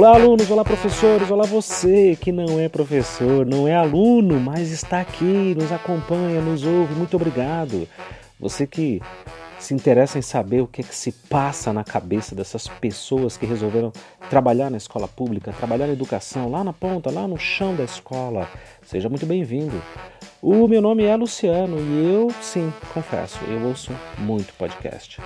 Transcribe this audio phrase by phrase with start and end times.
[0.00, 4.98] Olá, alunos, olá, professores, olá, você que não é professor, não é aluno, mas está
[4.98, 7.86] aqui, nos acompanha, nos ouve, muito obrigado.
[8.40, 9.02] Você que
[9.60, 13.46] se interessa em saber o que, é que se passa na cabeça dessas pessoas que
[13.46, 13.92] resolveram
[14.28, 18.48] trabalhar na escola pública, trabalhar na educação, lá na ponta, lá no chão da escola,
[18.82, 19.80] seja muito bem-vindo.
[20.42, 25.20] O meu nome é Luciano e eu, sim, confesso, eu ouço muito podcast.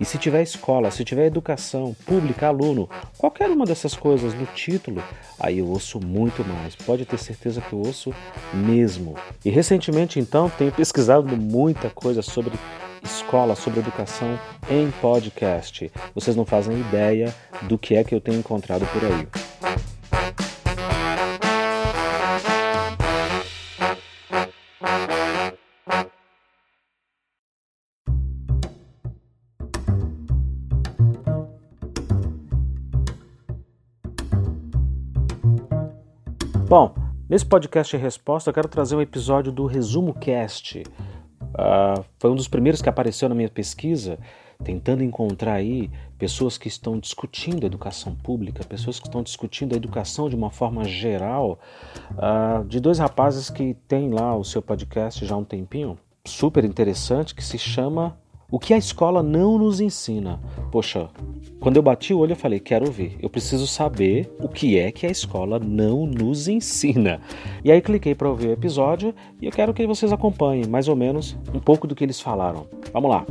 [0.00, 5.02] E se tiver escola, se tiver educação pública, aluno, qualquer uma dessas coisas no título,
[5.40, 6.76] aí eu ouço muito mais.
[6.76, 8.14] Pode ter certeza que eu ouço
[8.54, 9.16] mesmo.
[9.44, 12.52] E recentemente, então, tenho pesquisado muita coisa sobre
[13.06, 14.38] escola, sobre educação
[14.68, 15.90] em podcast.
[16.14, 19.26] Vocês não fazem ideia do que é que eu tenho encontrado por aí.
[36.68, 36.92] Bom,
[37.28, 40.82] nesse podcast de resposta eu quero trazer um episódio do Resumo Cast.
[41.54, 44.18] Uh, foi um dos primeiros que apareceu na minha pesquisa,
[44.62, 50.28] tentando encontrar aí pessoas que estão discutindo educação pública, pessoas que estão discutindo a educação
[50.28, 51.58] de uma forma geral,
[52.12, 56.64] uh, de dois rapazes que têm lá o seu podcast já há um tempinho, super
[56.64, 58.16] interessante, que se chama
[58.50, 60.40] o que a escola não nos ensina.
[60.70, 61.08] Poxa,
[61.60, 64.92] quando eu bati o olho eu falei, quero ver, eu preciso saber o que é
[64.92, 67.20] que a escola não nos ensina.
[67.64, 70.96] E aí cliquei para ouvir o episódio e eu quero que vocês acompanhem mais ou
[70.96, 72.66] menos um pouco do que eles falaram.
[72.92, 73.26] Vamos lá.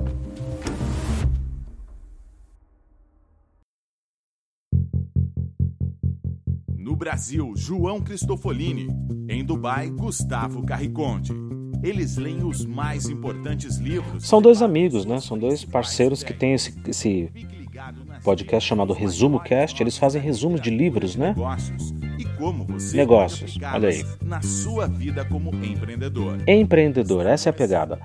[6.77, 8.87] No Brasil, João Cristofolini.
[9.27, 11.33] Em Dubai, Gustavo Carriconde.
[11.85, 14.27] Eles leem os mais importantes livros.
[14.27, 15.19] São dois amigos, né?
[15.19, 17.29] São dois parceiros que têm esse, esse
[18.23, 19.83] podcast chamado Resumo Cast.
[19.83, 21.35] Eles fazem resumos de livros, né?
[22.91, 23.59] Negócios.
[23.71, 24.03] Olha aí.
[24.19, 26.39] Na sua vida como empreendedor.
[26.47, 27.99] Empreendedor, essa é a pegada.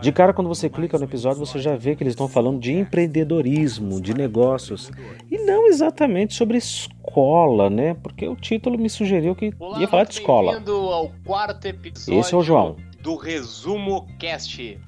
[0.00, 2.72] De cara, quando você clica no episódio, você já vê que eles estão falando de
[2.72, 4.92] empreendedorismo, de negócios,
[5.28, 7.94] e não exatamente sobre escola, né?
[7.94, 10.52] Porque o título me sugeriu que Olá, ia falar de escola.
[10.52, 12.76] Bem-vindo ao quarto episódio Esse é o João.
[13.04, 14.80] Do Resumo Cast.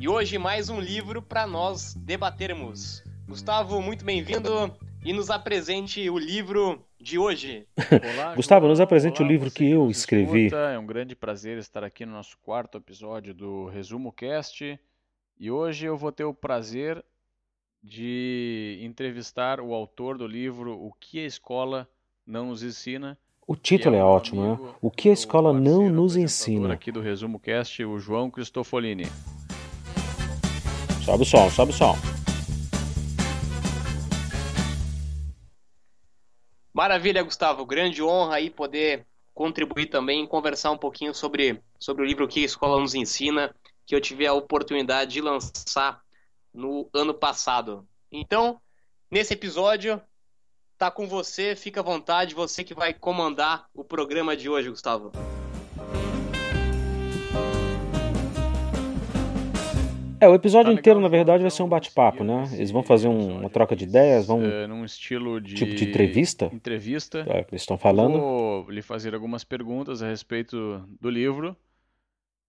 [0.00, 3.04] E hoje mais um livro para nós debatermos.
[3.24, 7.68] Gustavo, muito bem-vindo e nos apresente o livro de hoje.
[8.16, 10.46] Olá, Gustavo, nos apresente o Olá, livro você que eu escrevi.
[10.46, 10.72] escuta.
[10.72, 14.76] É um grande prazer estar aqui no nosso quarto episódio do Resumo Cast.
[15.38, 17.04] E hoje eu vou ter o prazer
[17.80, 21.88] de entrevistar o autor do livro O que a escola
[22.26, 23.16] não nos ensina.
[23.44, 24.74] O título é meu ótimo, né?
[24.80, 26.72] O que a escola não nos ensina.
[26.72, 29.04] aqui do Resumo Cast, o João Cristofolini.
[31.04, 31.96] Sobe o som, sobe o som.
[36.72, 37.66] Maravilha, Gustavo.
[37.66, 39.04] Grande honra aí poder
[39.34, 43.52] contribuir também, conversar um pouquinho sobre, sobre o livro que a escola nos ensina,
[43.84, 46.00] que eu tive a oportunidade de lançar
[46.54, 47.84] no ano passado.
[48.10, 48.60] Então,
[49.10, 50.00] nesse episódio,
[50.82, 55.12] tá com você, fica à vontade, você que vai comandar o programa de hoje, Gustavo.
[60.20, 61.10] É, o episódio Tá legal, inteiro, na João.
[61.12, 62.48] verdade, vai ser um Então, bate-papo, né?
[62.54, 64.42] Eles vão fazer um- uma troca de ideias, vão.
[64.44, 66.50] eh, num estilo de Tipo de entrevista?
[66.52, 67.24] entrevista.
[67.28, 68.18] É, eles estão falando.
[68.18, 71.56] Vou lhe fazer algumas perguntas a respeito do livro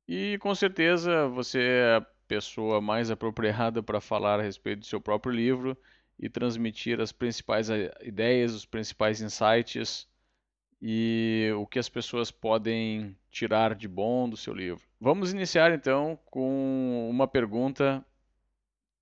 [0.08, 5.00] e com certeza você é a pessoa mais apropriada para falar a respeito do seu
[5.00, 5.78] próprio livro
[6.20, 10.08] e transmitir as principais eh, ideias, os principais insights
[10.82, 14.84] e o que as pessoas podem tirar de bom do seu livro.
[15.00, 18.06] Vamos iniciar então com uma pergunta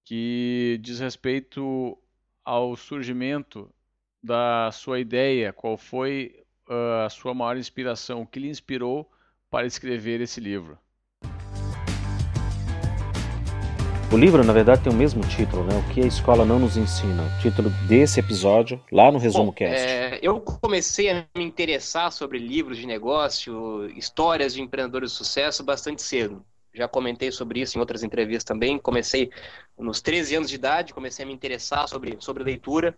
[0.03, 1.97] que diz respeito
[2.43, 3.73] ao surgimento
[4.21, 9.11] da sua ideia, qual foi uh, a sua maior inspiração, o que lhe inspirou
[9.49, 10.77] para escrever esse livro?
[14.11, 15.73] O livro, na verdade, tem o mesmo título, né?
[15.73, 17.23] O que a escola não nos ensina.
[17.23, 19.73] O título desse episódio, lá no Resumo Bom, Cast.
[19.73, 25.63] é, eu comecei a me interessar sobre livros de negócio, histórias de empreendedores de sucesso
[25.63, 26.45] bastante cedo.
[26.73, 28.77] Já comentei sobre isso em outras entrevistas também.
[28.77, 29.29] Comecei
[29.79, 32.93] nos 13 anos de idade, comecei a me interessar sobre, sobre leitura.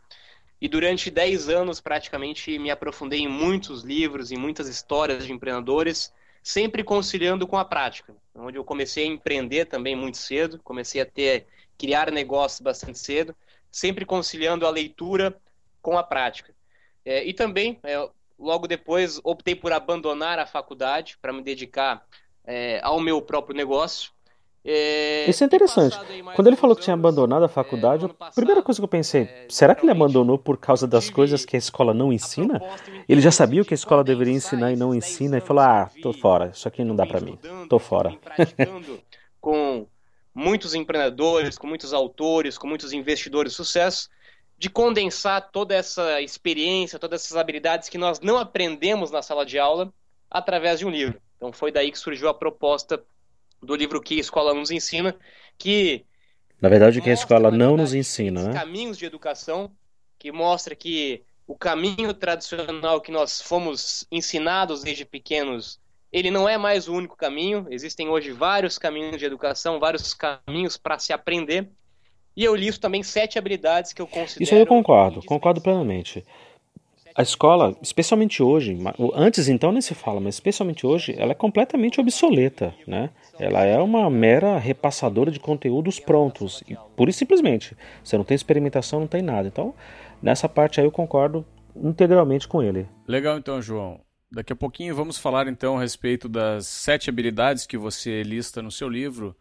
[0.59, 6.11] E durante 10 anos, praticamente, me aprofundei em muitos livros, em muitas histórias de empreendedores,
[6.41, 8.15] sempre conciliando com a prática.
[8.35, 11.45] Onde eu comecei a empreender também muito cedo, comecei a ter,
[11.77, 13.35] criar negócios bastante cedo,
[13.71, 15.39] sempre conciliando a leitura
[15.81, 16.53] com a prática.
[17.05, 18.09] É, e também, é,
[18.39, 22.05] logo depois, optei por abandonar a faculdade para me dedicar
[22.45, 24.11] é, ao meu próprio negócio.
[24.65, 25.97] É, Isso é interessante.
[26.35, 29.75] Quando ele falou que tinha abandonado a faculdade, a primeira coisa que eu pensei, será
[29.75, 32.61] que ele abandonou por causa das coisas que a escola não ensina?
[33.07, 35.89] Ele já sabia o que a escola deveria ensinar e não ensina e falou: "Ah,
[36.01, 37.37] tô fora, isso aqui não dá para mim.
[37.69, 38.17] Tô fora".
[39.41, 39.85] com
[40.33, 44.09] muitos empreendedores, com muitos autores, com muitos investidores de sucesso,
[44.57, 49.59] de condensar toda essa experiência, todas essas habilidades que nós não aprendemos na sala de
[49.59, 49.93] aula
[50.31, 51.21] através de um livro.
[51.35, 53.03] Então foi daí que surgiu a proposta
[53.63, 55.15] do livro que a escola nos ensina,
[55.57, 56.05] que
[56.61, 58.53] na verdade que a escola não nos ensina, né?
[58.53, 59.71] Caminhos de educação
[60.17, 65.79] que mostra que o caminho tradicional que nós fomos ensinados desde pequenos,
[66.11, 67.67] ele não é mais o único caminho.
[67.69, 71.69] Existem hoje vários caminhos de educação, vários caminhos para se aprender.
[72.35, 74.43] E eu listo também sete habilidades que eu considero.
[74.43, 76.25] Isso eu concordo, concordo plenamente
[77.15, 78.77] a escola, especialmente hoje,
[79.13, 83.09] antes então nem se fala, mas especialmente hoje, ela é completamente obsoleta, né?
[83.39, 87.75] Ela é uma mera repassadora de conteúdos prontos, e pura e simplesmente.
[88.03, 89.47] Você não tem experimentação, não tem nada.
[89.47, 89.73] Então,
[90.21, 91.45] nessa parte aí eu concordo
[91.75, 92.87] integralmente com ele.
[93.07, 93.99] Legal então, João.
[94.31, 98.71] Daqui a pouquinho vamos falar então a respeito das sete habilidades que você lista no
[98.71, 99.35] seu livro.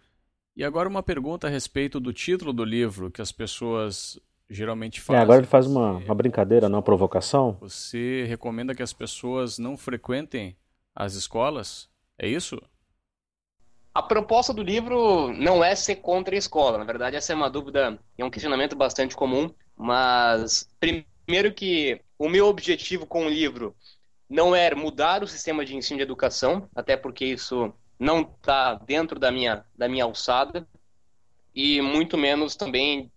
[0.54, 4.20] E agora uma pergunta a respeito do título do livro, que as pessoas
[4.52, 5.18] geralmente faz.
[5.18, 7.56] É, agora ele faz uma, uma brincadeira, não uma provocação.
[7.60, 10.56] Você recomenda que as pessoas não frequentem
[10.94, 11.88] as escolas?
[12.18, 12.60] É isso?
[13.94, 16.78] A proposta do livro não é ser contra a escola.
[16.78, 19.50] Na verdade, essa é uma dúvida, é um questionamento bastante comum.
[19.76, 23.74] Mas, primeiro que o meu objetivo com o livro
[24.28, 29.18] não é mudar o sistema de ensino de educação, até porque isso não está dentro
[29.20, 30.66] da minha, da minha alçada,
[31.54, 33.11] e muito menos também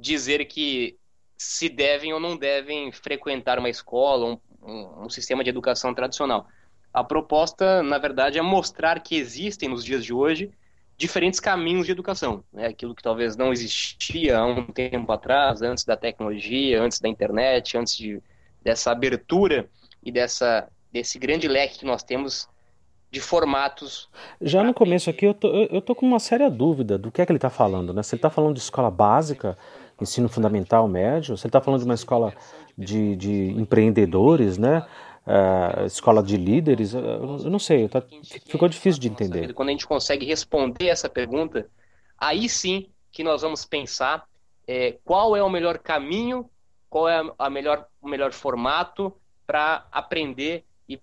[0.00, 0.96] dizer que
[1.36, 6.46] se devem ou não devem frequentar uma escola, um, um, um sistema de educação tradicional.
[6.92, 10.50] A proposta, na verdade, é mostrar que existem nos dias de hoje
[10.98, 12.44] diferentes caminhos de educação.
[12.52, 12.66] Né?
[12.66, 17.78] Aquilo que talvez não existia há um tempo atrás, antes da tecnologia, antes da internet,
[17.78, 18.22] antes de,
[18.62, 19.66] dessa abertura
[20.02, 22.48] e dessa, desse grande leque que nós temos
[23.10, 24.10] de formatos.
[24.42, 27.26] Já no começo aqui, eu tô, eu tô com uma séria dúvida do que é
[27.26, 27.94] que ele está falando.
[27.94, 28.02] Né?
[28.02, 29.56] Se ele está falando de escola básica
[30.00, 32.32] ensino fundamental médio, você está falando de uma escola
[32.76, 34.86] de, de empreendedores, né?
[35.26, 38.02] Uh, escola de líderes, eu não sei, tá,
[38.46, 39.52] ficou difícil de entender.
[39.52, 41.68] Quando a gente consegue responder essa pergunta,
[42.18, 44.24] aí sim que nós vamos pensar
[44.66, 46.48] é, qual é o melhor caminho,
[46.88, 49.12] qual é a melhor, o melhor formato
[49.46, 50.98] para aprender e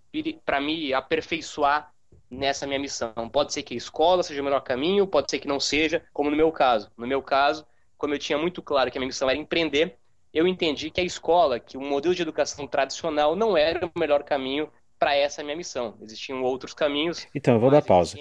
[0.45, 1.91] para me aperfeiçoar
[2.29, 3.13] nessa minha missão.
[3.31, 6.29] Pode ser que a escola seja o melhor caminho, pode ser que não seja, como
[6.29, 6.91] no meu caso.
[6.97, 7.65] No meu caso,
[7.97, 9.97] como eu tinha muito claro que a minha missão era empreender,
[10.33, 14.23] eu entendi que a escola, que o modelo de educação tradicional não era o melhor
[14.23, 15.95] caminho para essa minha missão.
[16.01, 17.27] Existiam outros caminhos.
[17.33, 18.17] Então, eu vou dar pausa.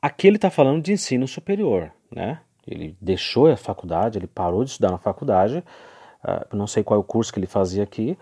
[0.00, 2.40] Aqui ele está falando de ensino superior, né?
[2.66, 5.64] Ele deixou a faculdade, ele parou de estudar na faculdade.
[6.22, 8.16] Uh, não sei qual é o curso que ele fazia aqui,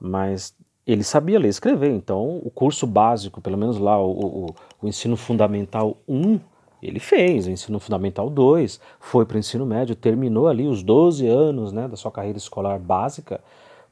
[0.00, 0.54] mas
[0.86, 1.90] ele sabia ler e escrever.
[1.90, 4.46] Então, o curso básico, pelo menos lá, o, o,
[4.82, 6.40] o ensino fundamental 1,
[6.86, 11.26] ele fez o ensino fundamental 2, foi para o ensino médio, terminou ali os 12
[11.26, 13.40] anos né, da sua carreira escolar básica,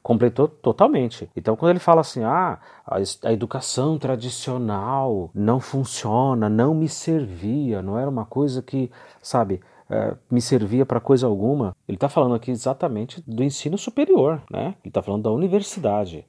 [0.03, 1.29] completou totalmente.
[1.35, 7.97] Então, quando ele fala assim, ah, a, educação tradicional não funciona, não me servia, não
[7.97, 12.51] era uma coisa que, sabe, é, me servia para coisa alguma, ele está falando aqui
[12.51, 14.75] exatamente do ensino superior, né?
[14.83, 16.27] Ele está falando da universidade.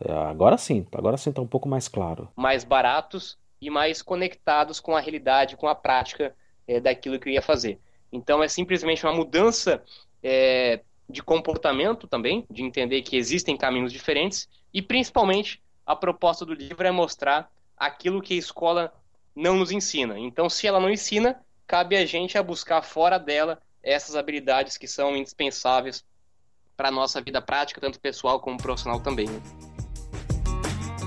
[0.00, 2.28] É, agora sim, agora sim está um pouco mais claro.
[2.36, 6.34] Mais baratos e mais conectados com a realidade, com a prática
[6.66, 7.78] é, daquilo que eu ia fazer.
[8.12, 9.82] Então é simplesmente uma mudança
[10.22, 16.52] é, de comportamento também, de entender que existem caminhos diferentes e principalmente a proposta do
[16.52, 18.92] livro é mostrar aquilo que a escola
[19.34, 20.18] não nos ensina.
[20.18, 24.88] Então, se ela não ensina, cabe a gente a buscar fora dela essas habilidades que
[24.88, 26.04] são indispensáveis
[26.76, 29.28] para a nossa vida prática, tanto pessoal como profissional também.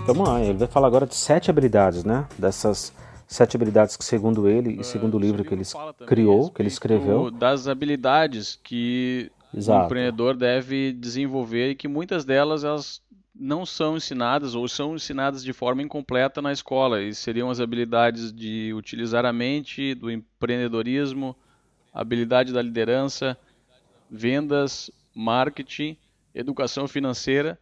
[0.05, 2.27] Vamos lá, ele vai falar agora de sete habilidades, né?
[2.38, 2.93] Dessas
[3.27, 5.63] sete habilidades que, segundo ele e segundo o livro que ele
[6.05, 7.29] criou, que ele escreveu.
[7.29, 9.84] Das habilidades que Exato.
[9.84, 13.01] o empreendedor deve desenvolver e que muitas delas elas
[13.34, 18.34] não são ensinadas ou são ensinadas de forma incompleta na escola e seriam as habilidades
[18.34, 21.36] de utilizar a mente, do empreendedorismo,
[21.93, 23.38] habilidade da liderança,
[24.10, 25.96] vendas, marketing,
[26.34, 27.58] educação financeira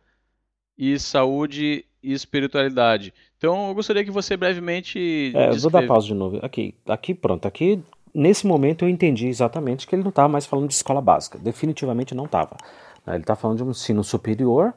[0.77, 3.13] e saúde e espiritualidade.
[3.37, 5.31] Então, eu gostaria que você brevemente.
[5.35, 6.39] É, vou dar pausa de novo.
[6.41, 7.47] Aqui, aqui, pronto.
[7.47, 7.81] Aqui,
[8.13, 11.37] nesse momento, eu entendi exatamente que ele não estava mais falando de escola básica.
[11.37, 12.57] Definitivamente não estava.
[13.05, 13.15] Né?
[13.15, 14.73] Ele está falando de um ensino superior,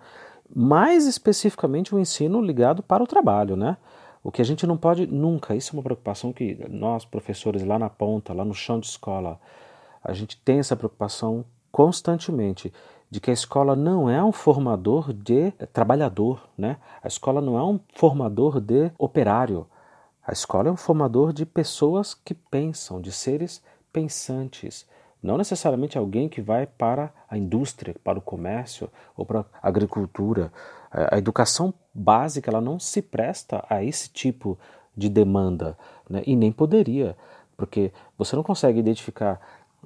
[0.55, 3.77] mais especificamente um ensino ligado para o trabalho, né?
[4.25, 7.77] O que a gente não pode nunca, isso é uma preocupação que nós, professores, lá
[7.77, 9.41] na ponta, lá no chão de escola,
[10.03, 12.73] a gente tem essa preocupação constantemente
[13.13, 16.79] de que a escola não é um formador de trabalhador, né?
[17.03, 19.67] A escola não é um formador de operário.
[20.27, 24.89] A escola é um formador de pessoas que pensam, de seres pensantes.
[25.23, 30.51] Não necessariamente alguém que vai para a indústria, para o comércio ou para a agricultura.
[30.91, 34.59] A educação básica ela não se presta a esse tipo
[34.97, 35.77] de demanda
[36.09, 36.23] né?
[36.27, 37.15] e nem poderia,
[37.59, 39.39] porque você não consegue identificar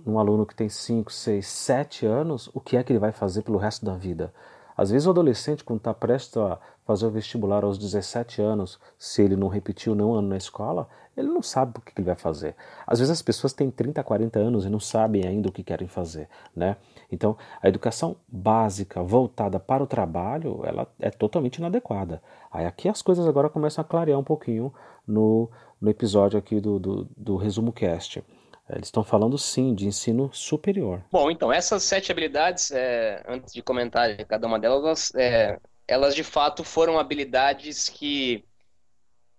[0.04, 3.42] um aluno que tem 5, 6, 7 anos, o que é que ele vai fazer
[3.42, 4.32] pelo resto da vida.
[4.76, 9.22] Às vezes o adolescente, quando está prestes a fazer o vestibular aos 17 anos, se
[9.22, 10.86] ele não repetiu nenhum ano na escola,
[11.16, 12.54] ele não sabe o que ele vai fazer.
[12.86, 15.88] Às vezes as pessoas têm 30, 40 anos e não sabem ainda o que querem
[15.88, 16.76] fazer, né?
[17.10, 22.22] Então, a educação básica voltada para o trabalho, ela é totalmente inadequada.
[22.52, 24.72] Aí aqui as coisas agora começam a clarear um pouquinho
[25.06, 25.48] no,
[25.80, 28.22] no episódio aqui do, do, do Resumo Cast.
[28.68, 31.04] Eles estão falando sim de ensino superior.
[31.10, 36.24] Bom, então, essas sete habilidades, é, antes de comentar cada uma delas, é, elas de
[36.24, 38.44] fato foram habilidades que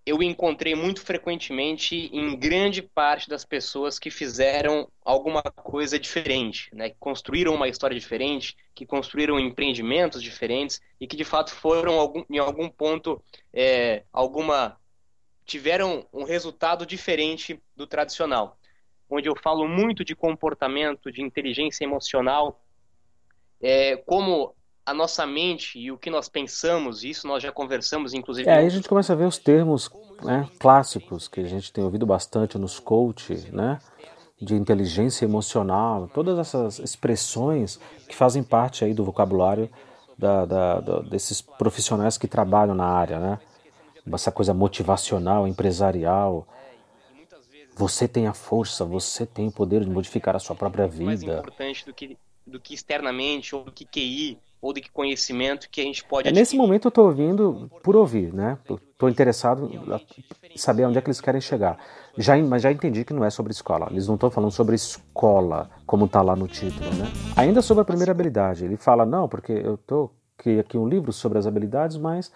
[0.05, 6.89] eu encontrei muito frequentemente em grande parte das pessoas que fizeram alguma coisa diferente, né?
[6.89, 12.23] que construíram uma história diferente, que construíram empreendimentos diferentes e que de fato foram algum,
[12.29, 13.21] em algum ponto
[13.53, 14.77] é, alguma
[15.45, 18.57] tiveram um resultado diferente do tradicional
[19.09, 22.61] onde eu falo muito de comportamento, de inteligência emocional,
[23.61, 24.53] é, como
[24.85, 28.49] a nossa mente e o que nós pensamos, isso nós já conversamos, inclusive.
[28.49, 29.91] É, aí a gente começa a ver os termos
[30.23, 33.79] né, clássicos que a gente tem ouvido bastante nos coach, né?
[34.39, 39.69] De inteligência emocional, todas essas expressões que fazem parte aí do vocabulário
[40.17, 43.39] da, da, da, desses profissionais que trabalham na área, né?
[44.13, 46.47] Essa coisa motivacional, empresarial,
[47.77, 51.05] você tem a força, você tem o poder de modificar a sua própria vida.
[51.05, 55.69] Mais importante do que, do que externamente, ou do que QI, ou do que conhecimento
[55.69, 58.57] que a gente pode é, Nesse momento eu estou ouvindo por ouvir, né?
[58.91, 59.69] Estou interessado
[60.43, 61.77] em saber onde é que eles querem chegar.
[62.17, 63.87] Já, mas já entendi que não é sobre escola.
[63.91, 67.05] Eles não estão falando sobre escola, como está lá no título, né?
[67.35, 68.65] Ainda sobre a primeira habilidade.
[68.65, 70.11] Ele fala, não, porque eu estou
[70.59, 72.31] aqui um livro sobre as habilidades, mas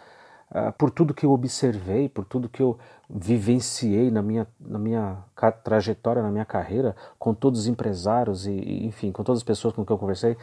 [0.51, 2.77] uh, por tudo que eu observei, por tudo que eu
[3.09, 5.17] vivenciei na minha, na minha
[5.63, 9.85] trajetória, na minha carreira, com todos os empresários e, enfim, com todas as pessoas com
[9.85, 10.37] quem eu conversei.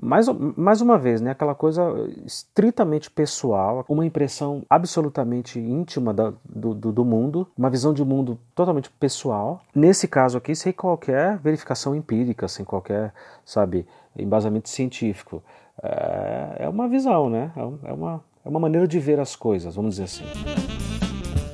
[0.00, 1.82] Mais, mais uma vez, né, aquela coisa
[2.24, 8.38] estritamente pessoal, uma impressão absolutamente íntima da, do, do, do, mundo, uma visão de mundo
[8.54, 9.60] totalmente pessoal.
[9.74, 13.12] Nesse caso aqui, sem qualquer verificação empírica, sem qualquer,
[13.44, 15.42] sabe, embasamento científico.
[15.82, 17.52] É, é uma visão, né?
[17.54, 20.24] É, é uma, é uma maneira de ver as coisas, vamos dizer assim.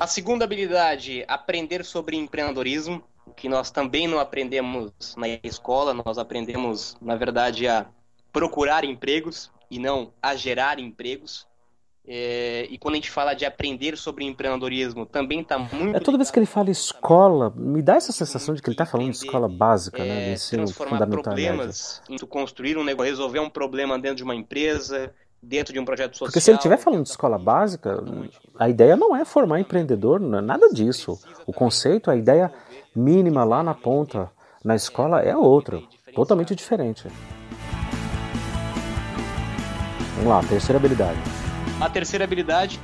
[0.01, 3.03] A segunda habilidade, aprender sobre empreendedorismo,
[3.37, 7.87] que nós também não aprendemos na escola, nós aprendemos, na verdade, a
[8.33, 11.47] procurar empregos e não a gerar empregos.
[12.11, 15.95] É, e quando a gente fala de aprender sobre empreendedorismo, também está muito.
[15.95, 18.87] É, toda vez que ele fala escola, me dá essa sensação de que ele está
[18.87, 20.25] falando de escola básica, né, é, né?
[20.25, 24.35] De ensino transformar fundamental problemas em construir um negócio, resolver um problema dentro de uma
[24.35, 26.29] empresa, dentro de um projeto social.
[26.29, 28.03] Porque se ele estiver falando de escola básica,
[28.59, 31.19] a ideia não é formar empreendedor, não é nada disso.
[31.47, 32.53] O conceito, a ideia
[32.95, 34.31] mínima lá na ponta,
[34.65, 35.81] na escola, é outra,
[36.15, 37.09] totalmente diferente.
[40.17, 41.19] Vamos lá, terceira habilidade.
[41.81, 42.81] A terceira habilidade,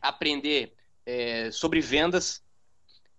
[0.00, 0.72] aprender
[1.04, 2.42] é, sobre vendas.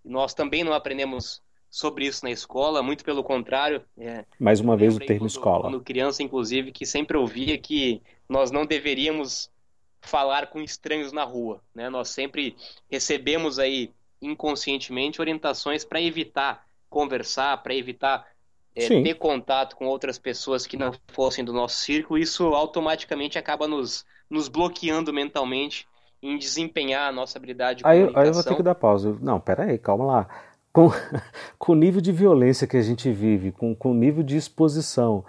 [0.04, 1.42] Nós também não aprendemos
[1.76, 3.82] sobre isso na escola, muito pelo contrário.
[3.98, 5.62] É, Mais uma vez o termo quando, escola.
[5.64, 9.52] Quando criança, inclusive, que sempre ouvia que nós não deveríamos
[10.00, 11.90] falar com estranhos na rua, né?
[11.90, 12.56] Nós sempre
[12.90, 13.92] recebemos aí
[14.22, 18.26] inconscientemente orientações para evitar conversar, para evitar
[18.74, 22.18] é, ter contato com outras pessoas que não fossem do nosso círculo.
[22.18, 25.86] Isso automaticamente acaba nos, nos bloqueando mentalmente
[26.24, 29.18] em desempenhar a nossa habilidade de aí, aí eu vou ter que dar pausa.
[29.20, 30.55] Não, pera aí, calma lá.
[30.76, 30.92] Com,
[31.58, 35.24] com o nível de violência que a gente vive, com, com o nível de exposição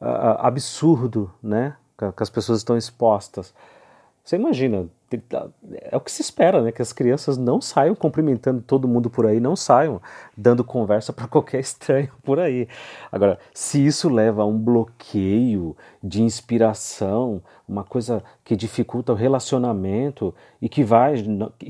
[0.00, 1.74] uh, absurdo, né?
[1.98, 3.52] que as pessoas estão expostas.
[4.22, 4.88] Você imagina,
[5.82, 6.70] é o que se espera, né?
[6.70, 10.00] Que as crianças não saiam cumprimentando todo mundo por aí, não saiam
[10.36, 12.68] dando conversa para qualquer estranho por aí.
[13.10, 20.32] Agora, se isso leva a um bloqueio de inspiração, uma coisa que dificulta o relacionamento
[20.62, 21.14] e que vai,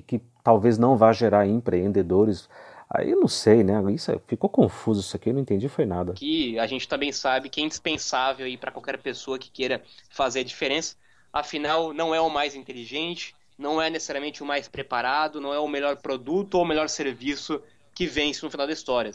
[0.06, 2.46] que talvez não vá gerar empreendedores
[2.88, 3.74] Aí não sei, né?
[3.92, 6.12] Isso ficou confuso isso aqui, eu não entendi foi nada.
[6.12, 10.40] Que a gente também sabe que é indispensável aí para qualquer pessoa que queira fazer
[10.40, 10.96] a diferença.
[11.32, 15.68] Afinal, não é o mais inteligente não é necessariamente o mais preparado, não é o
[15.68, 17.62] melhor produto ou o melhor serviço
[17.94, 19.12] que vence no final da história.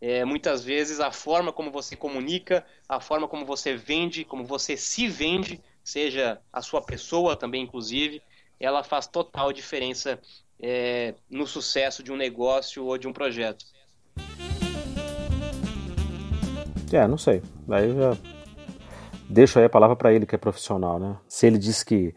[0.00, 4.76] É, muitas vezes a forma como você comunica, a forma como você vende, como você
[4.76, 8.22] se vende, seja a sua pessoa também, inclusive,
[8.58, 10.18] ela faz total diferença
[10.62, 13.64] é, no sucesso de um negócio ou de um projeto.
[16.92, 17.42] É, não sei.
[17.66, 18.16] Daí já
[19.28, 21.16] deixo aí a palavra para ele que é profissional, né?
[21.26, 22.14] Se ele diz que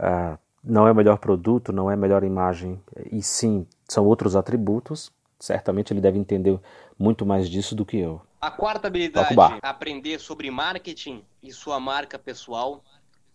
[0.00, 4.34] uh, não é o melhor produto, não é a melhor imagem, e sim são outros
[4.34, 6.58] atributos, certamente ele deve entender
[6.98, 8.20] muito mais disso do que eu.
[8.40, 12.82] A quarta habilidade, aprender sobre marketing e sua marca pessoal.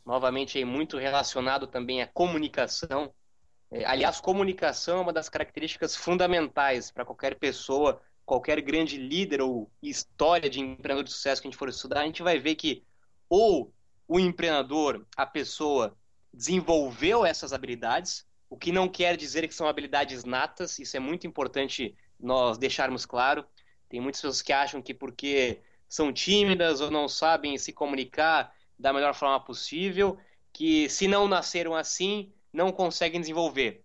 [0.05, 3.11] Novamente, aí, muito relacionado também à comunicação.
[3.71, 9.71] É, aliás, comunicação é uma das características fundamentais para qualquer pessoa, qualquer grande líder ou
[9.81, 12.01] história de empreendedor de sucesso que a gente for estudar.
[12.01, 12.83] A gente vai ver que
[13.29, 13.73] ou
[14.07, 15.95] o empreendedor, a pessoa,
[16.33, 21.25] desenvolveu essas habilidades, o que não quer dizer que são habilidades natas, isso é muito
[21.25, 23.45] importante nós deixarmos claro.
[23.87, 28.91] Tem muitas pessoas que acham que porque são tímidas ou não sabem se comunicar da
[28.91, 30.17] melhor forma possível,
[30.51, 33.83] que se não nasceram assim, não conseguem desenvolver.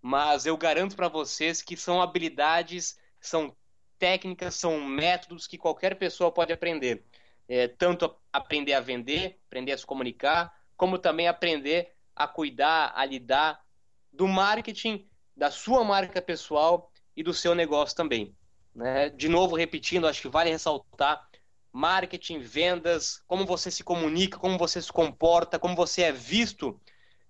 [0.00, 3.54] Mas eu garanto para vocês que são habilidades, são
[3.98, 7.04] técnicas, são métodos que qualquer pessoa pode aprender.
[7.48, 13.04] É, tanto aprender a vender, aprender a se comunicar, como também aprender a cuidar, a
[13.04, 13.64] lidar
[14.12, 18.34] do marketing, da sua marca pessoal e do seu negócio também.
[18.74, 19.08] Né?
[19.10, 21.28] De novo, repetindo, acho que vale ressaltar:
[21.72, 26.80] marketing, vendas, como você se comunica, como você se comporta, como você é visto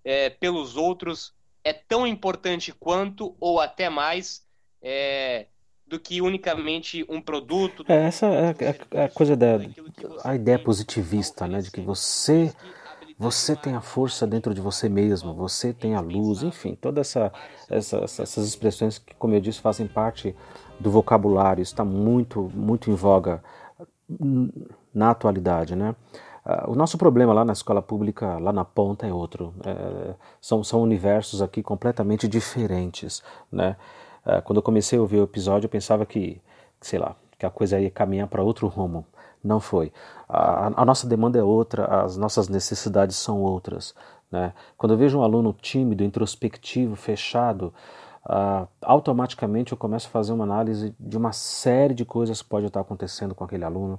[0.04, 1.32] é, pelos outros,
[1.64, 4.44] é tão importante quanto, ou até mais,
[4.80, 5.46] é,
[5.86, 7.84] do que unicamente um produto.
[7.88, 9.58] É, essa é, a, é, é a coisa da
[10.24, 12.52] a ideia positivista, né, de que você
[13.18, 17.32] você tem a força dentro de você mesmo, você tem a luz, enfim, todas essa,
[17.70, 20.34] essa, essas expressões que, como eu disse, fazem parte
[20.80, 23.40] do vocabulário, está muito, muito em voga
[24.92, 25.94] na atualidade, né?
[26.44, 29.54] Ah, o nosso problema lá na escola pública, lá na ponta, é outro.
[29.64, 33.76] É, são, são universos aqui completamente diferentes, né?
[34.24, 36.40] Ah, quando eu comecei a ouvir o episódio, eu pensava que,
[36.80, 39.04] sei lá, que a coisa ia caminhar para outro rumo.
[39.42, 39.92] Não foi.
[40.28, 43.94] A, a, nossa demanda é outra, as nossas necessidades são outras.
[44.30, 44.52] Né?
[44.78, 47.74] Quando eu vejo um aluno tímido, introspectivo, fechado,
[48.24, 52.66] uh, automaticamente eu começo a fazer uma análise de uma série de coisas que pode
[52.66, 53.98] estar acontecendo com aquele aluno,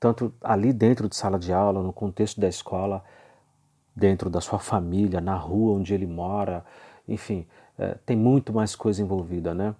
[0.00, 3.04] tanto ali dentro de sala de aula, no contexto da escola,
[3.94, 6.64] dentro da sua família, na rua onde ele mora,
[7.06, 7.46] enfim,
[7.78, 9.74] é, tem muito mais coisa envolvida, né?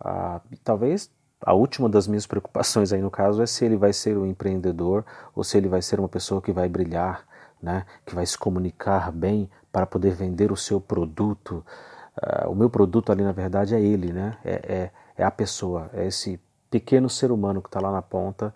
[0.00, 1.10] Ah, talvez
[1.44, 5.04] a última das minhas preocupações aí no caso é se ele vai ser um empreendedor
[5.34, 7.24] ou se ele vai ser uma pessoa que vai brilhar,
[7.62, 11.64] né, que vai se comunicar bem para poder vender o seu produto.
[12.16, 15.90] Uh, o meu produto ali na verdade é ele, né, é, é, é a pessoa,
[15.94, 16.38] é esse
[16.70, 18.54] pequeno ser humano que está lá na ponta,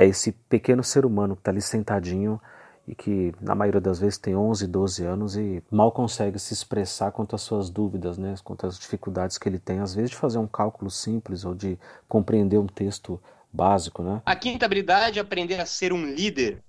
[0.00, 2.40] é esse pequeno ser humano que está ali sentadinho
[2.88, 7.12] e que na maioria das vezes tem 11, 12 anos e mal consegue se expressar
[7.12, 10.38] quanto às suas dúvidas, né, quanto às dificuldades que ele tem, às vezes de fazer
[10.38, 13.20] um cálculo simples ou de compreender um texto
[13.52, 14.22] básico, né?
[14.24, 16.62] A quinta habilidade é aprender a ser um líder.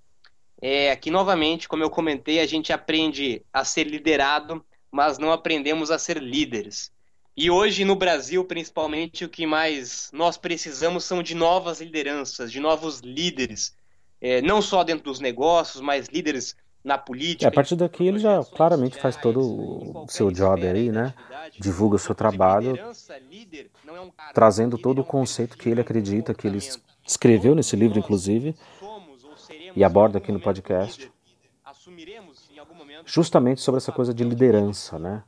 [0.61, 5.89] É, aqui novamente, como eu comentei, a gente aprende a ser liderado, mas não aprendemos
[5.89, 6.91] a ser líderes.
[7.41, 12.59] E hoje no Brasil, principalmente, o que mais nós precisamos são de novas lideranças, de
[12.59, 13.73] novos líderes
[14.21, 17.45] é, não só dentro dos negócios, mas líderes na política.
[17.45, 21.15] É, a partir daqui ele já claramente faz todo o seu job aí, né?
[21.59, 22.77] Divulga o seu trabalho,
[24.35, 26.59] trazendo todo o conceito que ele acredita, que ele
[27.03, 28.55] escreveu nesse livro, inclusive,
[29.75, 31.11] e aborda aqui no podcast,
[33.03, 35.23] justamente sobre essa coisa de liderança, né?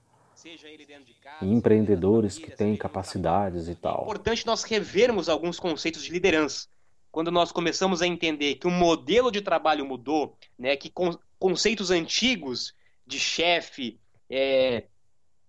[1.41, 3.99] E empreendedores que têm capacidades e tal.
[3.99, 6.67] É importante nós revermos alguns conceitos de liderança
[7.13, 11.91] quando nós começamos a entender que o modelo de trabalho mudou, né, que con conceitos
[11.91, 12.73] antigos
[13.05, 14.85] de chefe, é,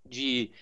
[0.04, 0.52] de,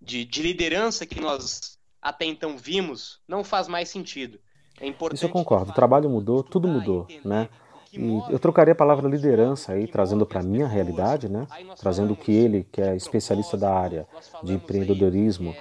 [0.00, 4.38] de, de, liderança que nós até então vimos, não faz mais sentido.
[4.80, 5.72] É importante Isso eu concordo.
[5.72, 7.48] O trabalho mudou, tudo mudou, né?
[7.92, 11.46] E eu trocaria a palavra liderança aí, trazendo para a minha realidade, né?
[11.78, 14.06] trazendo o que ele, que é especialista da área
[14.42, 15.54] de empreendedorismo,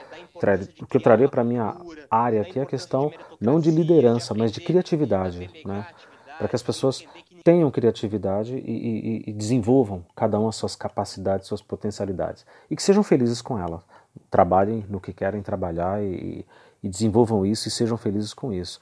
[0.81, 1.75] o que eu traria para a minha
[2.09, 5.85] área aqui é a questão não de liderança, mas de criatividade, né?
[6.37, 7.05] para que as pessoas
[7.43, 12.83] tenham criatividade e, e, e desenvolvam cada uma as suas capacidades, suas potencialidades e que
[12.83, 13.83] sejam felizes com ela.
[14.29, 16.45] Trabalhem no que querem trabalhar e,
[16.81, 18.79] e desenvolvam isso e sejam felizes com isso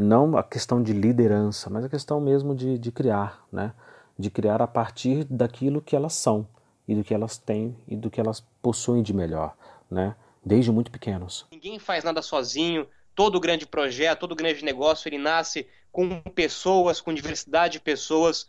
[0.00, 3.72] não a questão de liderança, mas a questão mesmo de, de criar, né?
[4.20, 6.46] de criar a partir daquilo que elas são
[6.86, 9.56] e do que elas têm e do que elas possuem de melhor,
[9.90, 10.14] né?
[10.44, 11.46] Desde muito pequenos.
[11.50, 12.86] Ninguém faz nada sozinho.
[13.14, 18.48] Todo grande projeto, todo grande negócio, ele nasce com pessoas, com diversidade de pessoas.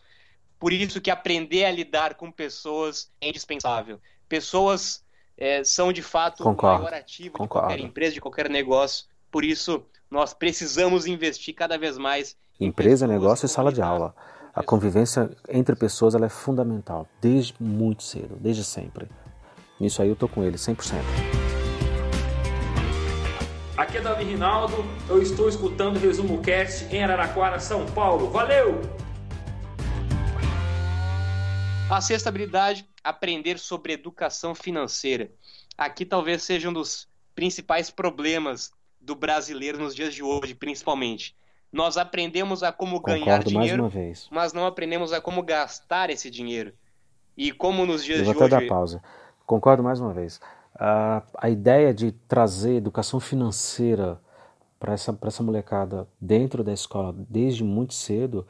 [0.60, 4.00] Por isso que aprender a lidar com pessoas é indispensável.
[4.30, 5.04] Pessoas
[5.38, 6.82] é, são de fato Concordo.
[6.82, 7.68] o maior ativo Concordo.
[7.68, 9.06] de qualquer empresa, de qualquer negócio.
[9.30, 12.36] Por isso, nós precisamos investir cada vez mais.
[12.60, 14.14] em Empresa, negócio e sala de aula.
[14.54, 19.08] A convivência entre pessoas ela é fundamental, desde muito cedo, desde sempre.
[19.80, 21.02] Nisso aí eu tô com ele, 100%.
[23.78, 28.30] Aqui é Davi Rinaldo, eu estou escutando o Resumo Cast em Araraquara, São Paulo.
[28.30, 28.82] Valeu!
[31.90, 35.32] A sexta habilidade, aprender sobre educação financeira.
[35.78, 41.36] Aqui talvez seja um dos principais problemas do brasileiro nos dias de hoje, principalmente.
[41.72, 44.28] Nós aprendemos a como ganhar Concordo mais dinheiro, uma vez.
[44.30, 46.74] mas não aprendemos a como gastar esse dinheiro.
[47.36, 49.02] E como nos dias Eu vou de até hoje dar pausa.
[49.46, 50.40] Concordo mais uma vez.
[50.76, 54.20] Ah, a ideia de trazer educação financeira
[54.80, 58.46] para essa, pra essa molecada dentro da escola desde muito cedo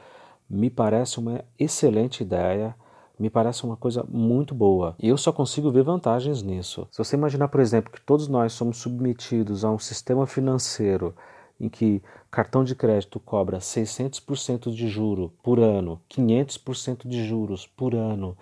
[0.49, 2.75] me parece uma excelente ideia,
[3.21, 4.95] me parece uma coisa muito boa.
[4.99, 6.87] E eu só consigo ver vantagens nisso.
[6.91, 11.15] Se você imaginar, por exemplo, que todos nós somos submetidos a um sistema financeiro
[11.59, 17.93] em que cartão de crédito cobra 600% de juro por ano, 500% de juros por
[17.93, 18.35] ano,